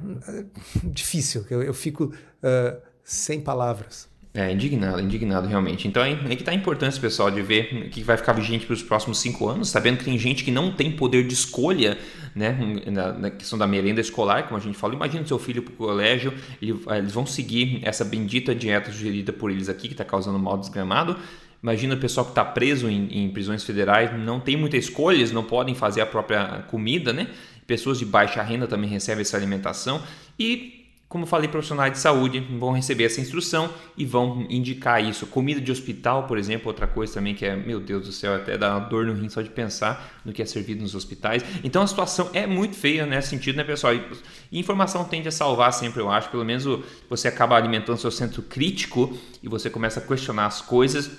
difícil. 0.83 1.45
Eu, 1.49 1.61
eu 1.63 1.73
fico 1.73 2.05
uh, 2.05 2.81
sem 3.03 3.41
palavras. 3.41 4.11
É, 4.35 4.51
indignado, 4.51 4.99
indignado 4.99 5.47
realmente. 5.47 5.87
Então 5.87 6.03
é, 6.03 6.11
é 6.11 6.35
que 6.35 6.43
tá 6.43 6.51
a 6.51 6.55
importância, 6.55 6.99
pessoal, 6.99 7.29
de 7.29 7.39
ver 7.43 7.85
o 7.85 7.89
que 7.91 8.01
vai 8.01 8.17
ficar 8.17 8.33
vigente 8.33 8.65
para 8.65 8.73
os 8.73 8.81
próximos 8.81 9.19
cinco 9.19 9.47
anos, 9.47 9.69
sabendo 9.69 9.99
que 9.99 10.05
tem 10.05 10.17
gente 10.17 10.43
que 10.43 10.49
não 10.49 10.71
tem 10.71 10.91
poder 10.91 11.27
de 11.27 11.35
escolha 11.35 11.99
né, 12.33 12.57
na, 12.87 13.13
na 13.13 13.29
questão 13.29 13.59
da 13.59 13.67
merenda 13.67 14.01
escolar, 14.01 14.47
como 14.47 14.57
a 14.57 14.59
gente 14.59 14.75
falou. 14.75 14.95
Imagina 14.95 15.23
seu 15.27 15.37
filho 15.37 15.61
para 15.61 15.71
o 15.71 15.75
colégio, 15.75 16.33
ele, 16.59 16.79
eles 16.97 17.13
vão 17.13 17.27
seguir 17.27 17.81
essa 17.83 18.03
bendita 18.03 18.55
dieta 18.55 18.91
sugerida 18.91 19.31
por 19.31 19.51
eles 19.51 19.69
aqui, 19.69 19.87
que 19.87 19.93
está 19.93 20.03
causando 20.03 20.39
mal 20.39 20.57
desgramado. 20.57 21.15
Imagina 21.61 21.93
o 21.93 21.99
pessoal 21.99 22.25
que 22.25 22.31
está 22.31 22.43
preso 22.43 22.89
em, 22.89 23.25
em 23.25 23.29
prisões 23.29 23.63
federais, 23.63 24.19
não 24.19 24.39
tem 24.39 24.57
muita 24.57 24.77
escolha, 24.77 25.17
eles 25.17 25.31
não 25.31 25.43
podem 25.43 25.75
fazer 25.75 26.01
a 26.01 26.07
própria 26.07 26.65
comida, 26.69 27.13
né? 27.13 27.29
Pessoas 27.65 27.99
de 27.99 28.05
baixa 28.05 28.41
renda 28.41 28.67
também 28.67 28.89
recebem 28.89 29.21
essa 29.21 29.37
alimentação. 29.37 30.01
E 30.39 30.83
como 31.13 31.27
falei, 31.27 31.47
profissionais 31.47 31.93
de 31.93 31.99
saúde 31.99 32.39
vão 32.57 32.71
receber 32.71 33.03
essa 33.03 33.21
instrução 33.21 33.71
e 33.95 34.03
vão 34.03 34.47
indicar 34.49 34.99
isso. 34.99 35.27
Comida 35.27 35.61
de 35.61 35.71
hospital, 35.71 36.25
por 36.25 36.39
exemplo, 36.39 36.69
outra 36.69 36.87
coisa 36.87 37.13
também 37.13 37.35
que 37.35 37.45
é, 37.45 37.55
meu 37.55 37.79
Deus 37.79 38.07
do 38.07 38.11
céu, 38.11 38.33
até 38.33 38.57
dá 38.57 38.79
dor 38.79 39.05
no 39.05 39.13
rim 39.13 39.29
só 39.29 39.43
de 39.43 39.49
pensar 39.51 40.19
no 40.25 40.33
que 40.33 40.41
é 40.41 40.45
servido 40.45 40.81
nos 40.81 40.95
hospitais. 40.95 41.45
Então 41.63 41.83
a 41.83 41.87
situação 41.87 42.31
é 42.33 42.47
muito 42.47 42.75
feia 42.75 43.05
nesse 43.05 43.27
sentido, 43.27 43.57
né, 43.57 43.63
pessoal? 43.63 43.93
E 43.93 44.59
informação 44.59 45.05
tende 45.05 45.27
a 45.27 45.31
salvar 45.31 45.71
sempre, 45.71 46.01
eu 46.01 46.09
acho. 46.09 46.31
Pelo 46.31 46.43
menos 46.43 46.65
você 47.07 47.27
acaba 47.27 47.55
alimentando 47.55 47.99
seu 47.99 48.09
centro 48.09 48.41
crítico 48.41 49.15
e 49.43 49.47
você 49.47 49.69
começa 49.69 49.99
a 49.99 50.03
questionar 50.03 50.47
as 50.47 50.61
coisas 50.61 51.11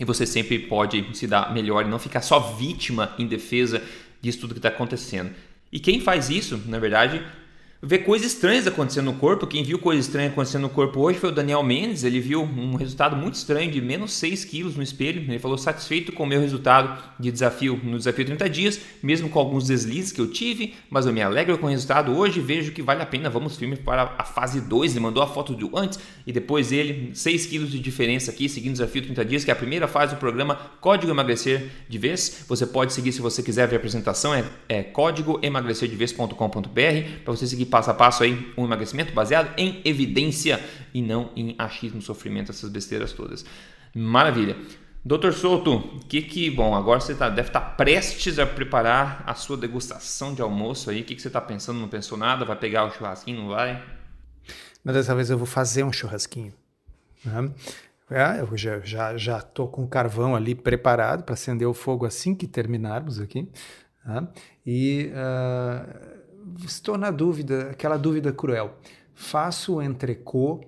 e 0.00 0.06
você 0.06 0.24
sempre 0.24 0.58
pode 0.58 1.06
se 1.12 1.26
dar 1.26 1.52
melhor 1.52 1.84
e 1.84 1.88
não 1.90 1.98
ficar 1.98 2.22
só 2.22 2.40
vítima 2.40 3.14
em 3.18 3.26
defesa 3.26 3.82
disso 4.22 4.40
tudo 4.40 4.54
que 4.54 4.58
está 4.58 4.70
acontecendo. 4.70 5.30
E 5.74 5.80
quem 5.80 5.98
faz 5.98 6.30
isso, 6.30 6.62
na 6.66 6.78
verdade, 6.78 7.20
ver 7.84 7.98
coisas 7.98 8.32
estranhas 8.32 8.66
acontecendo 8.66 9.06
no 9.06 9.14
corpo. 9.14 9.46
Quem 9.46 9.62
viu 9.62 9.78
coisas 9.78 10.06
estranhas 10.06 10.32
acontecendo 10.32 10.62
no 10.62 10.70
corpo 10.70 11.00
hoje 11.00 11.18
foi 11.18 11.28
o 11.28 11.32
Daniel 11.32 11.62
Mendes. 11.62 12.04
Ele 12.04 12.20
viu 12.20 12.42
um 12.42 12.76
resultado 12.76 13.14
muito 13.14 13.34
estranho 13.34 13.70
de 13.70 13.80
menos 13.80 14.12
6 14.14 14.44
quilos 14.44 14.76
no 14.76 14.82
espelho. 14.82 15.22
Ele 15.22 15.38
falou 15.38 15.58
satisfeito 15.58 16.12
com 16.12 16.22
o 16.22 16.26
meu 16.26 16.40
resultado 16.40 17.02
de 17.18 17.30
desafio 17.30 17.78
no 17.82 17.98
desafio 17.98 18.24
30 18.24 18.48
dias, 18.48 18.80
mesmo 19.02 19.28
com 19.28 19.38
alguns 19.38 19.66
deslizes 19.66 20.12
que 20.12 20.20
eu 20.20 20.26
tive, 20.26 20.74
mas 20.88 21.06
eu 21.06 21.12
me 21.12 21.20
alegro 21.20 21.58
com 21.58 21.66
o 21.66 21.70
resultado 21.70 22.16
hoje. 22.16 22.40
Vejo 22.40 22.72
que 22.72 22.82
vale 22.82 23.02
a 23.02 23.06
pena. 23.06 23.28
Vamos 23.28 23.56
firme 23.56 23.76
para 23.76 24.14
a 24.16 24.24
fase 24.24 24.60
2. 24.60 24.92
Ele 24.92 25.00
mandou 25.00 25.22
a 25.22 25.26
foto 25.26 25.54
do 25.54 25.76
antes 25.76 25.98
e 26.26 26.32
depois 26.32 26.72
ele, 26.72 27.10
6 27.14 27.46
quilos 27.46 27.70
de 27.70 27.78
diferença 27.78 28.30
aqui, 28.30 28.48
seguindo 28.48 28.70
o 28.70 28.74
desafio 28.74 29.02
30 29.02 29.24
dias, 29.24 29.44
que 29.44 29.50
é 29.50 29.52
a 29.52 29.56
primeira 29.56 29.86
fase 29.86 30.14
do 30.14 30.18
programa 30.18 30.54
Código 30.80 31.12
Emagrecer 31.12 31.68
de 31.88 31.98
Vez. 31.98 32.44
Você 32.48 32.66
pode 32.66 32.92
seguir 32.92 33.12
se 33.12 33.20
você 33.20 33.42
quiser 33.42 33.68
ver 33.68 33.76
a 33.76 33.78
apresentação, 33.78 34.34
é, 34.34 34.44
é 34.68 34.82
códigoemagrecerdevez.com.br 34.82 37.24
para 37.24 37.34
você 37.34 37.46
seguir 37.46 37.66
passo 37.74 37.90
a 37.90 37.94
passo 37.94 38.22
aí 38.22 38.54
um 38.56 38.64
emagrecimento 38.66 39.12
baseado 39.12 39.52
em 39.58 39.82
evidência 39.84 40.64
e 40.94 41.02
não 41.02 41.32
em 41.34 41.56
achismo, 41.58 42.00
sofrimento, 42.00 42.52
essas 42.52 42.70
besteiras 42.70 43.12
todas. 43.12 43.44
Maravilha. 43.92 44.56
Doutor 45.04 45.32
Souto, 45.32 46.00
que 46.08 46.22
que 46.22 46.48
bom, 46.50 46.76
agora 46.76 47.00
você 47.00 47.16
tá, 47.16 47.28
deve 47.28 47.48
estar 47.48 47.60
tá 47.60 47.70
prestes 47.70 48.38
a 48.38 48.46
preparar 48.46 49.24
a 49.26 49.34
sua 49.34 49.56
degustação 49.56 50.32
de 50.32 50.40
almoço 50.40 50.88
aí. 50.88 51.00
O 51.00 51.04
que, 51.04 51.16
que 51.16 51.20
você 51.20 51.26
está 51.26 51.40
pensando? 51.40 51.80
Não 51.80 51.88
pensou 51.88 52.16
nada? 52.16 52.44
Vai 52.44 52.54
pegar 52.54 52.84
o 52.84 52.92
churrasquinho? 52.92 53.40
Não 53.40 53.48
vai? 53.48 53.82
Mas 54.84 54.94
dessa 54.94 55.12
vez 55.12 55.28
eu 55.28 55.36
vou 55.36 55.46
fazer 55.46 55.82
um 55.82 55.92
churrasquinho. 55.92 56.54
Né? 57.24 57.50
É, 58.08 58.40
eu 58.40 58.56
já, 58.56 58.78
já, 58.78 59.16
já 59.16 59.40
tô 59.40 59.66
com 59.66 59.82
o 59.82 59.88
carvão 59.88 60.36
ali 60.36 60.54
preparado 60.54 61.24
para 61.24 61.34
acender 61.34 61.66
o 61.66 61.74
fogo 61.74 62.06
assim 62.06 62.36
que 62.36 62.46
terminarmos 62.46 63.18
aqui. 63.18 63.48
Né? 64.04 64.28
E 64.64 65.10
uh, 65.10 66.13
estou 66.64 66.98
na 66.98 67.10
dúvida, 67.10 67.70
aquela 67.70 67.96
dúvida 67.96 68.32
cruel. 68.32 68.78
Faço 69.14 69.76
o 69.76 69.82
entrecô 69.82 70.60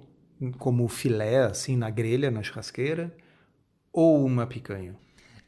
como 0.58 0.86
filé, 0.88 1.44
assim, 1.44 1.76
na 1.76 1.90
grelha, 1.90 2.30
na 2.30 2.42
churrasqueira, 2.42 3.14
ou 3.92 4.24
uma 4.24 4.46
picanha? 4.46 4.94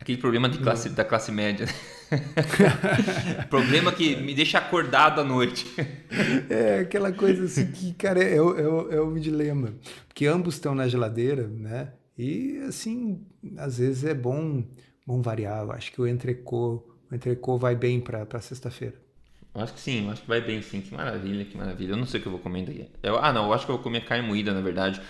Aquele 0.01 0.19
problema 0.19 0.49
de 0.49 0.59
classe, 0.59 0.89
da 0.91 1.05
classe 1.05 1.31
média. 1.31 1.67
problema 3.51 3.93
que 3.93 4.17
me 4.17 4.35
deixa 4.35 4.59
acordado 4.59 5.21
à 5.21 5.25
noite. 5.25 5.67
É 6.51 6.81
aquela 6.81 7.13
coisa 7.13 7.45
assim 7.45 7.71
que, 7.71 7.93
cara, 7.93 8.23
é, 8.23 8.37
é, 8.37 8.39
é 8.39 9.03
um 9.03 9.15
dilema. 9.15 9.75
Porque 10.07 10.27
ambos 10.27 10.55
estão 10.55 10.75
na 10.75 10.89
geladeira, 10.89 11.47
né? 11.47 11.93
E, 12.17 12.59
assim, 12.67 13.21
às 13.57 13.79
vezes 13.79 14.05
é 14.05 14.15
bom, 14.15 14.65
bom 15.07 15.21
variar. 15.21 15.63
Eu 15.63 15.73
acho 15.73 15.93
que 15.93 16.01
o 16.01 16.07
entrecô, 16.07 16.83
o 17.11 17.15
entrecô 17.15 17.59
vai 17.59 17.77
bem 17.77 18.01
para 18.01 18.41
sexta-feira. 18.41 18.97
Eu 19.59 19.65
acho 19.65 19.73
que 19.75 19.81
sim, 19.81 20.07
eu 20.07 20.13
acho 20.13 20.23
que 20.23 20.29
vai 20.29 20.41
bem 20.41 20.63
sim. 20.63 20.81
Que 20.81 20.95
maravilha, 20.95 21.45
que 21.45 21.57
maravilha. 21.57 21.93
Eu 21.93 21.97
não 21.97 22.07
sei 22.07 22.21
o 22.21 22.23
que 22.23 22.29
eu 22.29 22.33
vou 22.33 22.41
comer 22.41 22.65
daí. 22.65 22.89
Eu, 23.03 23.19
ah, 23.19 23.33
não, 23.33 23.47
eu 23.47 23.53
acho 23.53 23.67
que 23.67 23.73
eu 23.73 23.75
vou 23.75 23.83
comer 23.83 24.05
carne 24.05 24.27
moída, 24.27 24.55
na 24.55 24.61
verdade. 24.61 25.01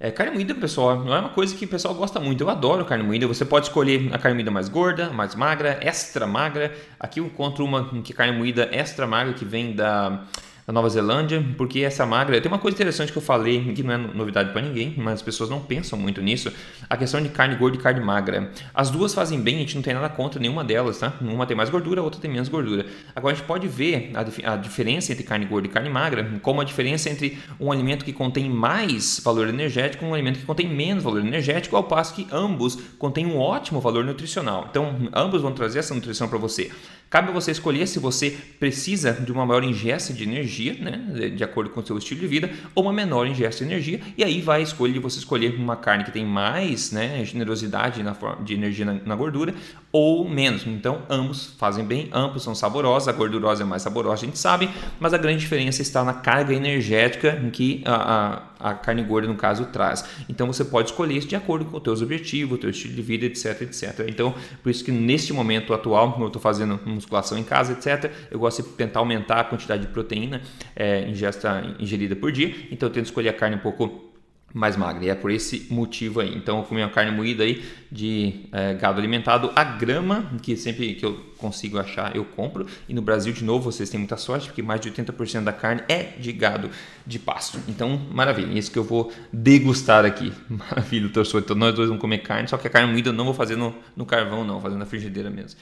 É, 0.00 0.10
carne 0.10 0.32
moída, 0.32 0.52
pessoal, 0.56 0.98
não 0.98 1.14
é 1.14 1.20
uma 1.20 1.28
coisa 1.28 1.54
que 1.54 1.64
o 1.64 1.68
pessoal 1.68 1.94
gosta 1.94 2.18
muito. 2.18 2.42
Eu 2.42 2.50
adoro 2.50 2.84
carne 2.84 3.04
moída. 3.04 3.28
Você 3.28 3.44
pode 3.44 3.66
escolher 3.66 4.12
a 4.12 4.18
carne 4.18 4.34
moída 4.34 4.50
mais 4.50 4.68
gorda, 4.68 5.10
mais 5.10 5.36
magra, 5.36 5.78
extra 5.80 6.26
magra. 6.26 6.74
Aqui 6.98 7.20
eu 7.20 7.26
encontro 7.26 7.64
uma 7.64 7.88
que 8.02 8.12
é 8.12 8.16
carne 8.16 8.36
moída 8.36 8.68
extra 8.72 9.06
magra 9.06 9.32
que 9.34 9.44
vem 9.44 9.72
da 9.72 10.24
da 10.66 10.72
Nova 10.72 10.88
Zelândia, 10.88 11.44
porque 11.56 11.80
essa 11.80 12.06
magra. 12.06 12.40
Tem 12.40 12.50
uma 12.50 12.58
coisa 12.58 12.74
interessante 12.74 13.10
que 13.10 13.18
eu 13.18 13.22
falei, 13.22 13.72
que 13.74 13.82
não 13.82 13.92
é 13.92 13.96
novidade 13.96 14.52
para 14.52 14.62
ninguém, 14.62 14.94
mas 14.96 15.14
as 15.14 15.22
pessoas 15.22 15.50
não 15.50 15.60
pensam 15.60 15.98
muito 15.98 16.20
nisso: 16.20 16.52
a 16.88 16.96
questão 16.96 17.20
de 17.20 17.28
carne 17.28 17.56
gorda 17.56 17.76
e 17.76 17.80
carne 17.80 18.00
magra. 18.00 18.50
As 18.74 18.90
duas 18.90 19.14
fazem 19.14 19.40
bem, 19.40 19.56
a 19.56 19.58
gente 19.58 19.74
não 19.74 19.82
tem 19.82 19.94
nada 19.94 20.08
contra 20.08 20.40
nenhuma 20.40 20.62
delas, 20.62 20.98
tá? 20.98 21.12
Uma 21.20 21.46
tem 21.46 21.56
mais 21.56 21.70
gordura, 21.70 22.00
a 22.00 22.04
outra 22.04 22.20
tem 22.20 22.30
menos 22.30 22.48
gordura. 22.48 22.86
Agora 23.14 23.34
a 23.34 23.36
gente 23.36 23.46
pode 23.46 23.66
ver 23.66 24.12
a, 24.14 24.52
a 24.52 24.56
diferença 24.56 25.12
entre 25.12 25.24
carne 25.24 25.46
gorda 25.46 25.66
e 25.66 25.70
carne 25.70 25.90
magra, 25.90 26.38
como 26.42 26.60
a 26.60 26.64
diferença 26.64 27.10
entre 27.10 27.38
um 27.58 27.72
alimento 27.72 28.04
que 28.04 28.12
contém 28.12 28.48
mais 28.48 29.20
valor 29.22 29.48
energético 29.48 30.04
e 30.04 30.08
um 30.08 30.14
alimento 30.14 30.38
que 30.38 30.46
contém 30.46 30.68
menos 30.68 31.02
valor 31.02 31.20
energético, 31.20 31.76
ao 31.76 31.84
passo 31.84 32.14
que 32.14 32.26
ambos 32.30 32.78
contêm 32.98 33.26
um 33.26 33.38
ótimo 33.38 33.80
valor 33.80 34.04
nutricional. 34.04 34.66
Então, 34.70 35.08
ambos 35.12 35.42
vão 35.42 35.52
trazer 35.52 35.80
essa 35.80 35.94
nutrição 35.94 36.28
para 36.28 36.38
você. 36.38 36.70
Cabe 37.12 37.28
a 37.28 37.30
você 37.30 37.50
escolher 37.50 37.86
se 37.86 37.98
você 37.98 38.34
precisa 38.58 39.12
de 39.12 39.30
uma 39.30 39.44
maior 39.44 39.62
ingesta 39.62 40.14
de 40.14 40.22
energia, 40.22 40.72
né, 40.80 41.28
de 41.28 41.44
acordo 41.44 41.68
com 41.68 41.80
o 41.80 41.86
seu 41.86 41.98
estilo 41.98 42.20
de 42.20 42.26
vida, 42.26 42.50
ou 42.74 42.84
uma 42.84 42.92
menor 42.92 43.26
ingesta 43.26 43.62
de 43.62 43.70
energia, 43.70 44.00
e 44.16 44.24
aí 44.24 44.40
vai 44.40 44.60
a 44.60 44.62
escolha 44.62 44.94
de 44.94 44.98
você 44.98 45.18
escolher 45.18 45.54
uma 45.54 45.76
carne 45.76 46.04
que 46.04 46.10
tem 46.10 46.24
mais 46.24 46.90
né, 46.90 47.22
generosidade 47.22 48.02
na 48.02 48.14
forma 48.14 48.42
de 48.42 48.54
energia 48.54 48.86
na, 48.86 48.94
na, 48.94 49.14
gordura 49.14 49.52
ou 49.92 50.26
menos. 50.26 50.66
Então, 50.66 51.02
ambos 51.08 51.54
fazem 51.58 51.84
bem, 51.84 52.08
ambos 52.12 52.42
são 52.42 52.54
saborosos, 52.54 53.08
a 53.08 53.12
gordurosa 53.12 53.62
é 53.62 53.66
mais 53.66 53.82
saborosa, 53.82 54.22
a 54.22 54.26
gente 54.26 54.38
sabe, 54.38 54.70
mas 54.98 55.12
a 55.12 55.18
grande 55.18 55.40
diferença 55.40 55.82
está 55.82 56.02
na 56.02 56.14
carga 56.14 56.54
energética 56.54 57.38
que 57.52 57.82
a, 57.84 58.46
a, 58.58 58.70
a 58.70 58.74
carne 58.74 59.02
gorda, 59.02 59.28
no 59.28 59.34
caso, 59.34 59.66
traz. 59.66 60.04
Então, 60.28 60.46
você 60.46 60.64
pode 60.64 60.90
escolher 60.90 61.18
isso 61.18 61.28
de 61.28 61.36
acordo 61.36 61.66
com 61.66 61.76
os 61.76 61.82
teus 61.82 62.00
objetivos, 62.00 62.56
o 62.56 62.60
teu 62.60 62.70
estilo 62.70 62.94
de 62.94 63.02
vida, 63.02 63.26
etc, 63.26 63.60
etc. 63.62 64.06
Então, 64.08 64.34
por 64.62 64.70
isso 64.70 64.82
que 64.82 64.90
neste 64.90 65.32
momento 65.32 65.74
atual, 65.74 66.12
como 66.12 66.24
eu 66.24 66.28
estou 66.28 66.40
fazendo 66.40 66.80
musculação 66.86 67.36
em 67.36 67.44
casa, 67.44 67.72
etc., 67.72 68.10
eu 68.30 68.38
gosto 68.38 68.62
de 68.62 68.68
tentar 68.70 69.00
aumentar 69.00 69.40
a 69.40 69.44
quantidade 69.44 69.82
de 69.82 69.88
proteína 69.88 70.40
é, 70.74 71.06
ingesta, 71.06 71.62
ingerida 71.78 72.16
por 72.16 72.32
dia, 72.32 72.54
então 72.70 72.88
eu 72.88 72.92
tento 72.92 73.06
escolher 73.06 73.28
a 73.28 73.34
carne 73.34 73.56
um 73.56 73.60
pouco 73.60 74.11
mais 74.52 74.76
magra. 74.76 75.04
E 75.04 75.08
é 75.08 75.14
por 75.14 75.30
esse 75.30 75.66
motivo 75.70 76.20
aí. 76.20 76.34
Então 76.36 76.58
eu 76.58 76.64
comi 76.64 76.82
uma 76.82 76.90
carne 76.90 77.10
moída 77.10 77.44
aí 77.44 77.64
de 77.90 78.46
é, 78.52 78.74
gado 78.74 78.98
alimentado 78.98 79.50
a 79.54 79.64
grama, 79.64 80.30
que 80.42 80.56
sempre 80.56 80.94
que 80.94 81.04
eu 81.04 81.14
consigo 81.38 81.78
achar 81.78 82.14
eu 82.14 82.24
compro. 82.24 82.66
E 82.88 82.94
no 82.94 83.02
Brasil, 83.02 83.32
de 83.32 83.44
novo, 83.44 83.70
vocês 83.70 83.88
têm 83.90 83.98
muita 83.98 84.16
sorte, 84.16 84.48
porque 84.48 84.62
mais 84.62 84.80
de 84.80 84.90
80% 84.90 85.44
da 85.44 85.52
carne 85.52 85.82
é 85.88 86.02
de 86.18 86.32
gado 86.32 86.70
de 87.06 87.18
pasto. 87.18 87.58
Então, 87.68 88.00
maravilha. 88.10 88.58
Isso 88.58 88.70
que 88.70 88.78
eu 88.78 88.84
vou 88.84 89.12
degustar 89.32 90.04
aqui. 90.04 90.32
Maravilha, 90.48 91.08
torçou. 91.08 91.40
Então 91.40 91.56
nós 91.56 91.74
dois 91.74 91.88
vamos 91.88 92.00
comer 92.00 92.18
carne, 92.18 92.48
só 92.48 92.56
que 92.56 92.66
a 92.66 92.70
carne 92.70 92.92
moída 92.92 93.08
eu 93.08 93.12
não 93.12 93.24
vou 93.24 93.34
fazer 93.34 93.56
no, 93.56 93.74
no 93.96 94.06
carvão, 94.06 94.44
não, 94.44 94.54
vou 94.54 94.62
fazer 94.62 94.76
na 94.76 94.86
frigideira 94.86 95.30
mesmo. 95.30 95.58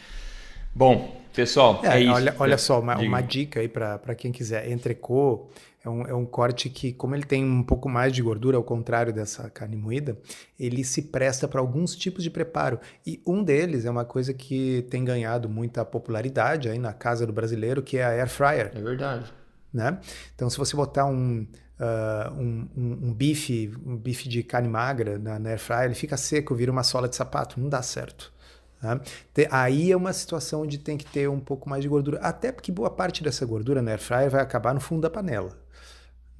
Bom, 0.74 1.20
pessoal, 1.34 1.80
é, 1.82 1.96
é 1.96 2.00
isso. 2.00 2.12
Olha, 2.12 2.34
olha 2.38 2.58
só, 2.58 2.80
uma, 2.80 2.96
uma 2.98 3.20
dica 3.20 3.60
aí 3.60 3.68
para 3.68 4.14
quem 4.14 4.30
quiser. 4.30 4.70
Entrecô 4.70 5.48
é 5.82 5.88
um, 5.88 6.06
é 6.06 6.14
um 6.14 6.26
corte 6.26 6.68
que, 6.68 6.92
como 6.92 7.14
ele 7.14 7.24
tem 7.24 7.42
um 7.42 7.62
pouco 7.62 7.88
mais 7.88 8.12
de 8.12 8.22
gordura, 8.22 8.56
ao 8.56 8.62
contrário 8.62 9.12
dessa 9.12 9.48
carne 9.48 9.76
moída, 9.76 10.18
ele 10.58 10.84
se 10.84 11.02
presta 11.02 11.48
para 11.48 11.60
alguns 11.60 11.96
tipos 11.96 12.22
de 12.22 12.30
preparo. 12.30 12.78
E 13.06 13.22
um 13.26 13.42
deles 13.42 13.86
é 13.86 13.90
uma 13.90 14.04
coisa 14.04 14.34
que 14.34 14.86
tem 14.90 15.04
ganhado 15.04 15.48
muita 15.48 15.84
popularidade 15.84 16.68
aí 16.68 16.78
na 16.78 16.92
casa 16.92 17.26
do 17.26 17.32
brasileiro, 17.32 17.82
que 17.82 17.96
é 17.96 18.04
a 18.04 18.10
air 18.10 18.28
fryer. 18.28 18.72
É 18.74 18.80
verdade. 18.80 19.32
Né? 19.72 19.98
Então, 20.34 20.50
se 20.50 20.58
você 20.58 20.76
botar 20.76 21.06
um, 21.06 21.46
uh, 21.80 22.34
um, 22.34 22.68
um, 22.76 23.08
um, 23.08 23.14
bife, 23.14 23.72
um 23.86 23.96
bife 23.96 24.28
de 24.28 24.42
carne 24.42 24.68
magra 24.68 25.18
na, 25.18 25.38
na 25.38 25.50
air 25.50 25.58
fryer, 25.58 25.84
ele 25.84 25.94
fica 25.94 26.16
seco, 26.18 26.54
vira 26.54 26.70
uma 26.70 26.82
sola 26.82 27.08
de 27.08 27.16
sapato, 27.16 27.58
não 27.58 27.70
dá 27.70 27.80
certo. 27.80 28.30
Tá? 28.82 29.00
Aí 29.50 29.90
é 29.92 29.96
uma 29.96 30.12
situação 30.12 30.62
onde 30.62 30.76
tem 30.76 30.98
que 30.98 31.06
ter 31.06 31.28
um 31.28 31.40
pouco 31.40 31.70
mais 31.70 31.82
de 31.82 31.88
gordura, 31.88 32.18
até 32.20 32.52
porque 32.52 32.70
boa 32.70 32.90
parte 32.90 33.22
dessa 33.22 33.46
gordura 33.46 33.80
na 33.80 33.92
air 33.92 34.00
fryer 34.00 34.30
vai 34.30 34.42
acabar 34.42 34.74
no 34.74 34.80
fundo 34.80 35.00
da 35.00 35.10
panela. 35.10 35.59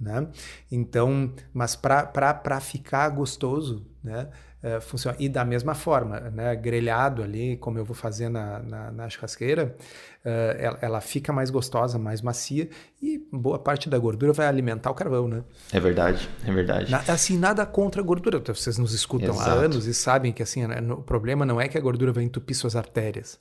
Né? 0.00 0.26
Então, 0.72 1.30
mas 1.52 1.76
para 1.76 2.60
ficar 2.60 3.08
gostoso, 3.10 3.86
né? 4.02 4.28
Uh, 4.62 4.78
funciona. 4.78 5.16
E 5.18 5.26
da 5.26 5.42
mesma 5.42 5.74
forma, 5.74 6.20
né, 6.20 6.54
grelhado 6.54 7.22
ali, 7.22 7.56
como 7.56 7.78
eu 7.78 7.84
vou 7.84 7.94
fazer 7.94 8.28
na, 8.28 8.58
na, 8.58 8.90
na 8.90 9.08
churrasqueira, 9.08 9.74
uh, 10.22 10.28
ela, 10.58 10.78
ela, 10.82 11.00
fica 11.00 11.32
mais 11.32 11.48
gostosa, 11.48 11.98
mais 11.98 12.20
macia 12.20 12.68
e 13.00 13.26
boa 13.32 13.58
parte 13.58 13.88
da 13.88 13.98
gordura 13.98 14.34
vai 14.34 14.46
alimentar 14.46 14.90
o 14.90 14.94
carvão, 14.94 15.26
né? 15.26 15.42
É 15.72 15.80
verdade, 15.80 16.28
é 16.46 16.52
verdade. 16.52 16.90
Na, 16.90 16.98
assim, 16.98 17.38
nada 17.38 17.64
contra 17.64 18.02
a 18.02 18.04
gordura. 18.04 18.38
Vocês 18.38 18.76
nos 18.76 18.92
escutam 18.92 19.34
Exato. 19.34 19.50
há 19.50 19.54
anos 19.54 19.86
e 19.86 19.94
sabem 19.94 20.30
que 20.30 20.42
assim, 20.42 20.66
né, 20.66 20.78
o 20.92 21.02
problema 21.02 21.46
não 21.46 21.58
é 21.58 21.66
que 21.66 21.78
a 21.78 21.80
gordura 21.80 22.12
vai 22.12 22.24
entupir 22.24 22.54
suas 22.54 22.76
artérias. 22.76 23.40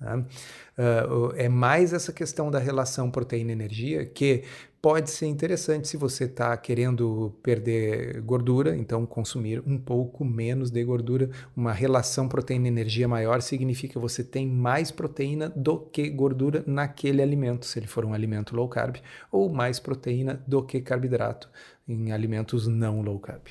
Né? 0.00 0.24
Uh, 0.76 1.32
é 1.36 1.48
mais 1.48 1.92
essa 1.92 2.12
questão 2.12 2.50
da 2.50 2.58
relação 2.58 3.08
proteína-energia 3.08 4.04
que 4.04 4.42
pode 4.86 5.10
ser 5.10 5.26
interessante 5.26 5.88
se 5.88 5.96
você 5.96 6.26
está 6.26 6.56
querendo 6.56 7.34
perder 7.42 8.20
gordura, 8.20 8.76
então 8.76 9.04
consumir 9.04 9.60
um 9.66 9.76
pouco 9.76 10.24
menos 10.24 10.70
de 10.70 10.84
gordura. 10.84 11.28
Uma 11.56 11.72
relação 11.72 12.28
proteína-energia 12.28 13.08
maior 13.08 13.42
significa 13.42 13.94
que 13.94 13.98
você 13.98 14.22
tem 14.22 14.46
mais 14.46 14.92
proteína 14.92 15.52
do 15.56 15.76
que 15.76 16.08
gordura 16.08 16.62
naquele 16.68 17.20
alimento, 17.20 17.66
se 17.66 17.80
ele 17.80 17.88
for 17.88 18.04
um 18.04 18.14
alimento 18.14 18.54
low 18.54 18.68
carb, 18.68 18.98
ou 19.32 19.52
mais 19.52 19.80
proteína 19.80 20.40
do 20.46 20.62
que 20.62 20.80
carboidrato 20.80 21.50
em 21.88 22.12
alimentos 22.12 22.68
não 22.68 23.00
low 23.00 23.18
carb. 23.18 23.42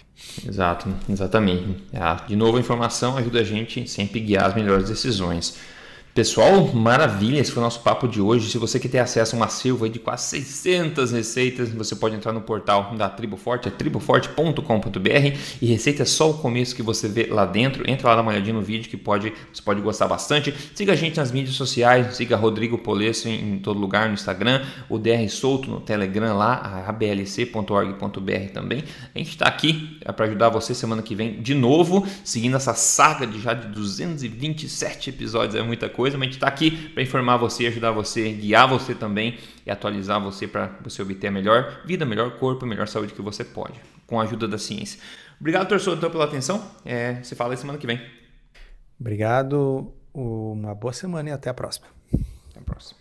Exato, 0.47 0.87
exatamente. 1.09 1.83
Ah, 1.93 2.23
de 2.25 2.35
novo, 2.37 2.55
a 2.55 2.61
informação 2.61 3.17
ajuda 3.17 3.41
a 3.41 3.43
gente 3.43 3.89
sempre 3.89 4.21
a 4.21 4.23
guiar 4.23 4.45
as 4.45 4.55
melhores 4.55 4.87
decisões. 4.87 5.57
Pessoal, 6.15 6.73
maravilha, 6.73 7.41
esse 7.41 7.51
foi 7.51 7.61
o 7.61 7.65
nosso 7.65 7.81
papo 7.81 8.07
de 8.07 8.21
hoje. 8.21 8.49
Se 8.49 8.57
você 8.57 8.79
quer 8.79 8.87
ter 8.87 8.99
acesso 8.99 9.35
a 9.35 9.37
uma 9.37 9.49
silva 9.49 9.89
de 9.89 9.99
quase 9.99 10.23
600 10.27 11.11
receitas, 11.11 11.73
você 11.73 11.93
pode 11.93 12.15
entrar 12.15 12.31
no 12.31 12.39
portal 12.39 12.95
da 12.95 13.09
Tribo 13.09 13.35
Forte, 13.35 13.67
é 13.67 13.71
triboforte.com.br 13.71 15.37
e 15.61 15.65
receita 15.65 16.03
é 16.03 16.05
só 16.05 16.29
o 16.29 16.35
começo 16.35 16.73
que 16.73 16.81
você 16.81 17.09
vê 17.09 17.27
lá 17.29 17.45
dentro. 17.45 17.83
Entra 17.85 18.07
lá, 18.07 18.15
dá 18.15 18.21
uma 18.21 18.31
olhadinha 18.31 18.53
no 18.53 18.61
vídeo 18.61 18.89
que 18.89 18.95
pode, 18.95 19.33
você 19.51 19.61
pode 19.61 19.81
gostar 19.81 20.07
bastante. 20.07 20.55
Siga 20.73 20.93
a 20.93 20.95
gente 20.95 21.17
nas 21.17 21.33
mídias 21.33 21.57
sociais, 21.57 22.15
siga 22.15 22.37
Rodrigo 22.37 22.77
Polesso 22.77 23.27
em, 23.27 23.55
em 23.55 23.59
todo 23.59 23.77
lugar 23.77 24.07
no 24.07 24.13
Instagram, 24.13 24.63
o 24.87 24.97
DR 24.97 25.27
Solto 25.27 25.69
no 25.69 25.81
Telegram 25.81 26.37
lá, 26.37 26.85
ablc.org.br 26.87 28.53
também. 28.53 28.85
A 29.13 29.17
gente 29.17 29.31
está 29.31 29.47
aqui 29.47 29.99
é 29.99 30.13
para 30.13 30.27
ajudar 30.27 30.47
você 30.47 30.73
semana 30.73 31.01
que 31.01 31.13
vem 31.13 31.41
de 31.41 31.53
novo, 31.53 32.07
seguindo 32.23 32.55
essa 32.55 32.73
saga 32.73 33.27
de 33.27 33.41
já 33.41 33.53
de 33.53 33.67
227 33.67 35.09
episódios, 35.09 35.55
é 35.55 35.61
muita 35.61 35.89
coisa 35.89 36.04
coisa, 36.05 36.19
mas 36.19 36.27
a 36.27 36.31
gente 36.31 36.37
está 36.37 36.47
aqui 36.47 36.89
para 36.89 37.01
informar 37.01 37.37
você, 37.37 37.65
ajudar 37.65 37.89
você, 37.89 38.31
guiar 38.31 38.67
você 38.67 38.93
também 38.93 39.39
e 39.65 39.71
atualizar 39.71 40.21
você 40.21 40.47
para 40.47 40.67
você 40.83 41.01
obter 41.01 41.27
a 41.27 41.31
melhor 41.31 41.81
vida, 41.83 42.05
melhor 42.05 42.37
corpo, 42.37 42.63
melhor 42.63 42.87
saúde 42.87 43.11
que 43.11 43.23
você 43.23 43.43
pode, 43.43 43.81
com 44.05 44.19
a 44.19 44.23
ajuda 44.23 44.47
da 44.47 44.59
ciência. 44.59 44.99
Obrigado, 45.39 45.67
torcedor, 45.67 45.97
então, 45.97 46.11
pela 46.11 46.25
atenção. 46.25 46.63
É, 46.85 47.23
se 47.23 47.33
fala 47.33 47.57
semana 47.57 47.79
que 47.79 47.87
vem. 47.87 47.99
Obrigado, 48.99 49.91
uma 50.13 50.75
boa 50.75 50.93
semana 50.93 51.29
e 51.29 51.31
até 51.31 51.49
a 51.49 51.55
próxima. 51.55 51.87
Até 52.51 52.59
a 52.59 52.63
próxima. 52.63 52.93